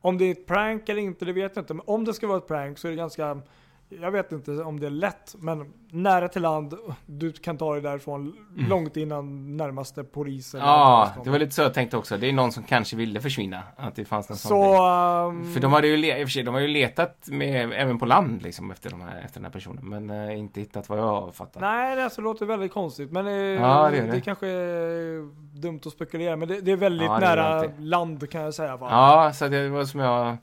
Om 0.00 0.18
det 0.18 0.24
är 0.24 0.30
ett 0.32 0.46
prank 0.46 0.88
eller 0.88 1.02
inte, 1.02 1.24
det 1.24 1.32
vet 1.32 1.56
jag 1.56 1.62
inte. 1.62 1.74
Men 1.74 1.84
om 1.86 2.04
det 2.04 2.14
ska 2.14 2.26
vara 2.26 2.38
ett 2.38 2.48
prank 2.48 2.78
så 2.78 2.86
är 2.88 2.90
det 2.90 2.96
ganska 2.96 3.40
jag 3.88 4.10
vet 4.10 4.32
inte 4.32 4.50
om 4.62 4.80
det 4.80 4.86
är 4.86 4.90
lätt, 4.90 5.34
men 5.38 5.72
nära 5.90 6.28
till 6.28 6.42
land, 6.42 6.74
du 7.06 7.32
kan 7.32 7.58
ta 7.58 7.72
dig 7.72 7.82
därifrån 7.82 8.36
långt 8.68 8.96
innan 8.96 9.56
närmaste 9.56 10.04
polis. 10.04 10.54
eller 10.54 10.64
Mm. 10.64 10.74
Ja, 10.74 11.10
det 11.24 11.30
var 11.30 11.38
lite 11.38 11.54
så 11.54 11.62
jag 11.62 11.74
tänkte 11.74 11.96
också. 11.96 12.16
Det 12.16 12.28
är 12.28 12.32
någon 12.32 12.52
som 12.52 12.62
kanske 12.62 12.96
ville 12.96 13.20
försvinna. 13.20 13.62
Att 13.76 13.94
det 13.96 14.04
fanns 14.04 14.28
någon 14.28 14.38
Så, 14.38 14.48
sån 14.48 14.60
grej. 14.60 15.44
ehm, 15.46 15.52
För 15.54 15.60
de 15.60 15.72
hade 15.72 15.86
ju, 15.88 16.06
i 16.20 16.24
och 16.24 16.28
för 16.28 16.32
sig, 16.32 16.42
de 16.42 16.54
har 16.54 16.60
ju 16.60 16.68
letat 16.68 17.26
med, 17.28 17.72
även 17.72 17.98
på 17.98 18.06
land 18.06 18.42
liksom 18.42 18.70
efter, 18.70 18.90
de 18.90 19.00
här, 19.00 19.20
efter 19.24 19.40
den 19.40 19.44
här 19.44 19.52
personen. 19.52 19.88
Men 19.88 20.10
eh, 20.28 20.38
inte 20.38 20.60
hittat 20.60 20.88
vad 20.88 20.98
jag 20.98 21.04
har 21.06 21.32
fattat. 21.32 21.60
nej 21.60 21.96
det 21.96 22.04
alltså 22.04 22.20
låter 22.20 22.46
väldigt 22.46 22.72
konstigt, 22.72 23.12
men 23.12 23.26
eh, 23.26 23.32
Ja, 23.32 23.90
det 23.90 23.96
det, 24.00 24.08
är 24.08 24.12
det. 24.12 24.20
kanske 24.20 24.46
är 24.48 25.58
dumt 25.60 25.80
att 25.86 25.92
spekulera, 25.92 26.36
men 26.36 26.48
det, 26.48 26.60
det 26.60 26.72
är 26.72 26.76
väldigt 26.76 27.06
Ja, 27.08 27.18
nära 27.18 27.64
land 27.78 28.30
kan 28.30 28.40
jag 28.40 28.54
säga. 28.54 28.76
Va? 28.76 28.88
Ja, 28.90 29.32
så 29.32 29.48
det 29.48 29.68
var 29.68 29.84
som 29.84 30.00
jag 30.00 30.36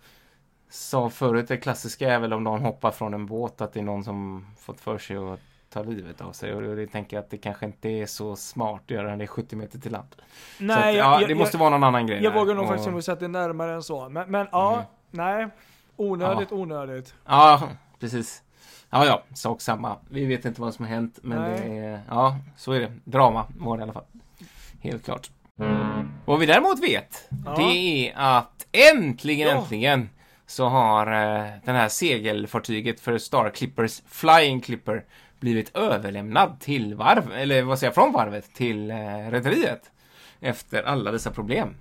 sa 0.76 1.10
förut. 1.10 1.48
Det 1.48 1.58
klassiska 1.58 2.14
är 2.14 2.20
väl 2.20 2.34
om 2.34 2.44
någon 2.44 2.62
hoppar 2.62 2.92
från 2.92 3.14
en 3.14 3.26
båt. 3.26 3.62
Att 3.62 3.74
det 3.74 3.80
är 3.80 3.84
någon 3.84 4.04
som 4.04 4.46
fått 4.60 4.80
för 4.82 4.98
sig 4.98 5.18
att 5.18 5.40
ta 5.70 5.84
livet 5.84 6.22
av 6.22 6.32
sig. 6.32 6.54
Och 6.54 6.76
det 6.76 6.88
tänker 6.88 7.18
jag 7.18 7.24
att 7.24 7.30
det 7.30 7.38
kanske 7.38 7.66
inte 7.66 7.90
är 7.90 8.06
så 8.06 8.36
smart 8.36 8.82
att 8.86 8.92
göra 8.92 9.08
när 9.10 9.18
det 9.18 9.24
är 9.24 9.28
70 9.28 9.56
meter 9.56 9.80
till 9.80 9.92
land. 9.92 10.16
nej, 10.60 10.90
att, 10.90 10.96
ja, 11.06 11.20
jag- 11.22 11.30
det 11.30 11.36
måste 11.36 11.56
jag, 11.58 11.60
vara 11.60 11.70
någon 11.70 11.84
annan 11.84 12.08
grej. 12.08 12.24
Jag 12.24 12.34
där. 12.34 12.40
vågar 12.40 12.54
nog 12.56 12.64
Och- 12.64 12.70
faktiskt 12.70 12.88
inte 12.90 13.02
säga 13.02 13.14
att 13.14 13.20
det 13.20 13.26
är 13.26 13.30
närmare 13.30 13.74
än 13.74 13.84
så. 13.84 14.10
Men, 14.10 14.32
men 14.32 14.48
ja, 14.52 14.74
Mm. 14.74 14.86
nej. 15.12 15.48
Onödigt, 15.98 16.52
onödigt. 16.52 17.14
Ja, 17.26 17.64
precis. 18.00 18.44
Ja, 18.90 19.06
ja, 19.06 19.24
sak 19.34 19.62
samma. 19.62 19.96
Vi 20.10 20.26
vet 20.26 20.46
inte 20.46 20.62
vad 20.62 20.74
som 20.74 20.86
har 20.86 20.94
hänt, 20.94 21.20
men 21.22 21.42
Nej. 21.42 21.60
det 21.70 21.78
är, 21.78 22.02
ja, 22.10 22.38
så 22.58 22.72
är 22.72 22.80
det. 22.80 22.92
Drama 23.04 23.46
var 23.60 23.78
det 23.78 23.82
i 23.82 23.84
alla 23.84 23.94
fall. 23.94 24.06
Helt 24.82 25.06
klart. 25.06 25.30
Vad 26.26 26.40
vi 26.40 26.46
däremot 26.46 26.84
vet, 26.84 27.28
Ja. 27.46 27.54
det 27.58 27.64
är 27.64 28.14
att 28.16 28.68
äntligen, 28.72 29.48
Ja. 29.48 29.56
äntligen 29.62 30.10
så 30.48 30.66
har 30.68 31.08
eh, 31.08 31.48
den 31.64 31.76
här 31.76 31.90
segelfartyget 31.90 33.00
för 33.00 33.18
Star 33.18 33.50
Clippers, 33.50 34.02
Flying 34.08 34.62
Clipper, 34.62 35.04
blivit 35.40 35.76
överlämnad 35.78 36.60
till 36.60 36.96
varv, 36.96 37.32
eller 37.32 37.62
vad 37.64 37.80
säger 37.80 37.88
jag, 37.90 37.96
från 37.96 38.14
varvet 38.14 38.54
till 38.54 38.92
eh, 38.92 38.96
rederiet. 39.30 39.92
Efter 40.40 40.84
alla 40.84 41.12
dessa 41.12 41.32
problem. 41.32 41.76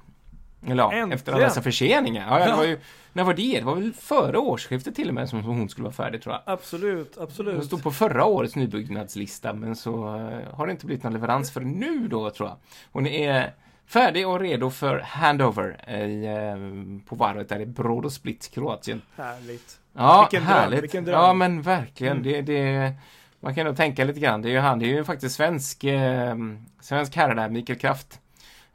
Eller 0.66 0.82
ja, 0.82 0.92
Äntligen. 0.92 1.12
efter 1.12 1.32
alla 1.32 1.44
dessa 1.44 1.62
förseningar. 1.62 2.40
Ja, 2.40 2.48
ja, 2.48 2.56
var 2.56 2.64
ju, 2.64 2.78
när 3.12 3.24
var 3.24 3.34
det? 3.34 3.58
Det 3.58 3.64
var 3.64 3.74
väl 3.74 3.92
före 3.92 4.38
årsskiftet 4.38 4.94
till 4.94 5.08
och 5.08 5.14
med 5.14 5.28
som 5.28 5.42
hon 5.42 5.68
skulle 5.68 5.84
vara 5.84 5.94
färdig 5.94 6.22
tror 6.22 6.34
jag. 6.34 6.42
Absolut, 6.54 7.12
Hon 7.16 7.24
absolut. 7.24 7.64
stod 7.64 7.82
på 7.82 7.90
förra 7.90 8.24
årets 8.24 8.56
nybyggnadslista 8.56 9.52
men 9.52 9.76
så 9.76 10.16
eh, 10.16 10.54
har 10.54 10.66
det 10.66 10.72
inte 10.72 10.86
blivit 10.86 11.04
någon 11.04 11.12
leverans 11.12 11.52
för 11.52 11.60
nu 11.60 12.08
då 12.08 12.30
tror 12.30 12.48
jag. 12.48 12.56
Hon 12.92 13.06
är 13.06 13.54
färdig 13.86 14.28
och 14.28 14.40
redo 14.40 14.70
för 14.70 14.98
handover 15.00 15.90
i, 15.90 16.26
eh, 16.26 17.06
på 17.08 17.16
varvet 17.16 17.48
där 17.48 17.60
i 17.60 17.66
Brodo 17.66 18.10
Split, 18.10 18.50
Kroatien. 18.54 19.02
Härligt. 19.16 19.78
Ja, 19.96 20.28
Vilken 20.30 20.46
dröm, 20.48 20.58
härligt. 20.58 20.82
vilken 20.82 21.04
dröm. 21.04 21.20
Ja, 21.20 21.32
men 21.32 21.62
verkligen. 21.62 22.16
Mm. 22.16 22.22
Det, 22.22 22.42
det, 22.42 22.92
man 23.40 23.54
kan 23.54 23.66
nog 23.66 23.76
tänka 23.76 24.04
lite 24.04 24.20
grann. 24.20 24.42
Det 24.42 24.48
är 24.48 24.52
ju 24.52 24.58
han, 24.58 24.78
det 24.78 24.84
är 24.86 24.94
ju 24.96 25.04
faktiskt 25.04 25.34
svensk, 25.36 25.84
eh, 25.84 26.36
svensk 26.80 27.16
herre 27.16 27.34
där, 27.34 27.48
Mikael 27.48 27.78
Kraft. 27.78 28.20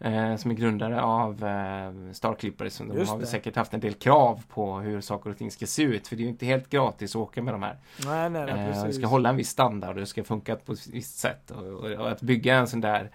Eh, 0.02 0.36
som 0.36 0.52
är 0.52 0.56
grundare 0.56 1.02
av 1.02 1.44
eh, 1.46 2.14
Star 2.14 2.34
Clippers. 2.36 2.78
De 2.78 2.92
Just 2.98 3.12
har 3.12 3.20
det. 3.20 3.26
säkert 3.26 3.56
haft 3.56 3.74
en 3.74 3.80
del 3.80 3.94
krav 3.94 4.44
på 4.50 4.80
hur 4.80 5.02
saker 5.02 5.30
och 5.30 5.38
ting 5.38 5.52
ska 5.52 5.66
se 5.66 5.84
ut. 5.84 6.08
För 6.08 6.16
det 6.16 6.22
är 6.22 6.24
ju 6.24 6.30
inte 6.30 6.46
helt 6.46 6.70
gratis 6.70 7.12
att 7.12 7.22
åka 7.22 7.42
med 7.42 7.54
de 7.54 7.64
här. 7.64 7.78
Nej, 8.06 8.30
nej, 8.30 8.46
nej, 8.46 8.66
Eh, 8.68 8.74
precis. 8.74 8.96
ska 8.98 9.08
hålla 9.08 9.30
en 9.30 9.36
viss 9.36 9.50
standard 9.50 9.90
och 9.90 9.96
det 10.00 10.06
ska 10.06 10.24
funka 10.24 10.56
på 10.56 10.72
ett 10.74 10.88
visst 10.88 11.18
sätt. 11.18 11.52
Och, 11.52 11.64
och, 11.68 11.92
och 11.92 12.12
att 12.12 12.22
bygga 12.22 12.56
en 12.56 12.68
sån 12.68 12.82
där 12.82 13.12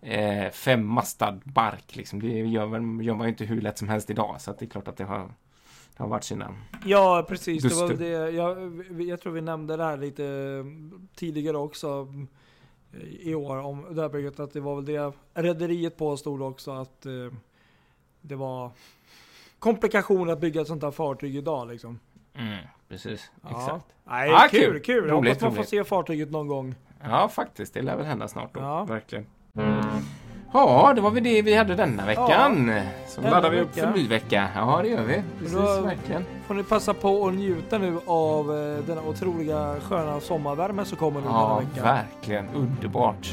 eh, 0.00 0.50
femmastad 0.50 1.40
bark, 1.44 1.96
liksom, 1.96 2.20
det 2.22 2.28
gör, 2.28 3.02
gör 3.02 3.14
man 3.14 3.26
ju 3.26 3.28
inte 3.28 3.44
hur 3.44 3.60
lätt 3.60 3.78
som 3.78 3.88
helst 3.88 4.10
idag. 4.10 4.40
Så 4.40 4.52
det 4.58 4.64
är 4.64 4.68
klart 4.68 4.88
att 4.88 4.96
det 4.96 5.04
har, 5.04 5.18
det 5.96 6.02
har 6.02 6.08
varit 6.08 6.24
sina... 6.24 6.54
Ja, 6.84 7.24
precis. 7.28 7.62
Det 7.62 7.74
var 7.74 7.88
det. 7.88 8.30
Jag, 8.30 8.82
jag 9.02 9.20
tror 9.20 9.32
vi 9.32 9.40
nämnde 9.40 9.76
det 9.76 9.84
här 9.84 9.96
lite 9.96 10.64
tidigare 11.14 11.56
också 11.56 12.08
eh, 12.92 13.00
i 13.28 13.34
år 13.34 13.56
om 13.56 13.86
det 13.94 14.02
här 14.02 14.08
bygget. 14.08 14.40
Att 14.40 14.52
det 14.52 14.60
var 14.60 14.74
väl 14.76 14.84
det 14.84 15.12
rederiet 15.34 15.96
påstod 15.96 16.42
också 16.42 16.70
att 16.70 17.06
eh, 17.06 17.12
det 18.20 18.34
var 18.34 18.70
komplikation 19.58 20.30
att 20.30 20.40
bygga 20.40 20.60
ett 20.60 20.66
sånt 20.68 20.82
här 20.82 20.90
fartyg 20.90 21.36
idag 21.36 21.68
liksom. 21.68 21.98
Mm, 22.34 22.58
precis, 22.88 23.30
Ja. 23.42 23.50
exakt. 23.50 23.84
Nej, 24.04 24.30
Ah, 24.32 24.48
kul, 24.50 24.60
kul. 24.60 24.80
kul. 24.80 24.94
Jag 25.08 25.12
Roligt, 25.18 25.28
hoppas 25.32 25.42
man 25.42 25.50
får 25.50 25.56
roligt. 25.56 25.68
se 25.68 25.84
fartyget 25.84 26.30
någon 26.30 26.46
gång. 26.48 26.74
Ja, 27.02 27.28
faktiskt. 27.28 27.74
Det 27.74 27.82
lär 27.82 27.96
väl 27.96 28.06
hända 28.06 28.28
snart 28.28 28.54
då. 28.54 28.60
Ja. 28.60 28.84
Verkligen. 28.84 29.26
Ja, 30.52 30.92
det 30.94 31.00
var 31.00 31.10
väl 31.10 31.22
det 31.24 31.42
vi 31.42 31.54
hade 31.54 31.74
denna 31.74 32.06
veckan. 32.06 32.72
Så 33.08 33.20
Denna 33.20 33.34
laddar 33.34 33.50
vi 33.50 33.60
upp 33.60 33.68
vecka. 33.76 33.80
för 33.80 33.86
en 33.86 33.92
ny 34.02 34.08
vecka. 34.08 34.48
Ja, 34.54 34.78
det 34.82 34.88
gör 34.88 35.02
vi. 35.02 35.22
Precis, 35.38 35.56
Då- 35.56 35.80
verkligen. 35.80 36.24
Får 36.46 36.54
ni 36.54 36.62
passa 36.62 36.94
på 36.94 37.26
att 37.28 37.34
njuta 37.34 37.78
nu 37.78 37.98
av 38.06 38.50
eh, 38.50 38.84
denna 38.86 39.02
otroliga 39.02 39.74
sköna 39.88 40.20
sommarvärme 40.20 40.84
som 40.84 40.98
kommer 40.98 41.20
nu 41.20 41.26
Ja, 41.30 41.60
denna 41.60 41.70
vecka. 41.70 41.82
verkligen. 41.82 42.48
Underbart. 42.54 43.28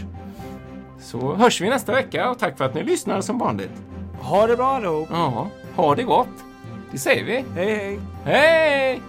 Så 1.02 1.34
hörs 1.36 1.62
vi 1.62 1.70
nästa 1.70 1.92
vecka 1.92 2.30
och 2.32 2.40
tack 2.40 2.58
för 2.58 2.66
att 2.66 2.74
ni 2.74 2.84
lyssnar 2.84 3.22
som 3.22 3.38
vanligt. 3.38 3.82
Ha 4.22 4.48
det 4.48 4.56
bra 4.58 4.68
allihop. 4.68 5.08
Ja, 5.12 5.48
ha 5.76 5.96
det 5.96 6.04
gott. 6.04 6.28
Det 6.92 6.98
säger 6.98 7.24
vi. 7.24 7.46
Hej 7.56 7.76
hej. 7.76 8.00
Hej! 8.26 9.02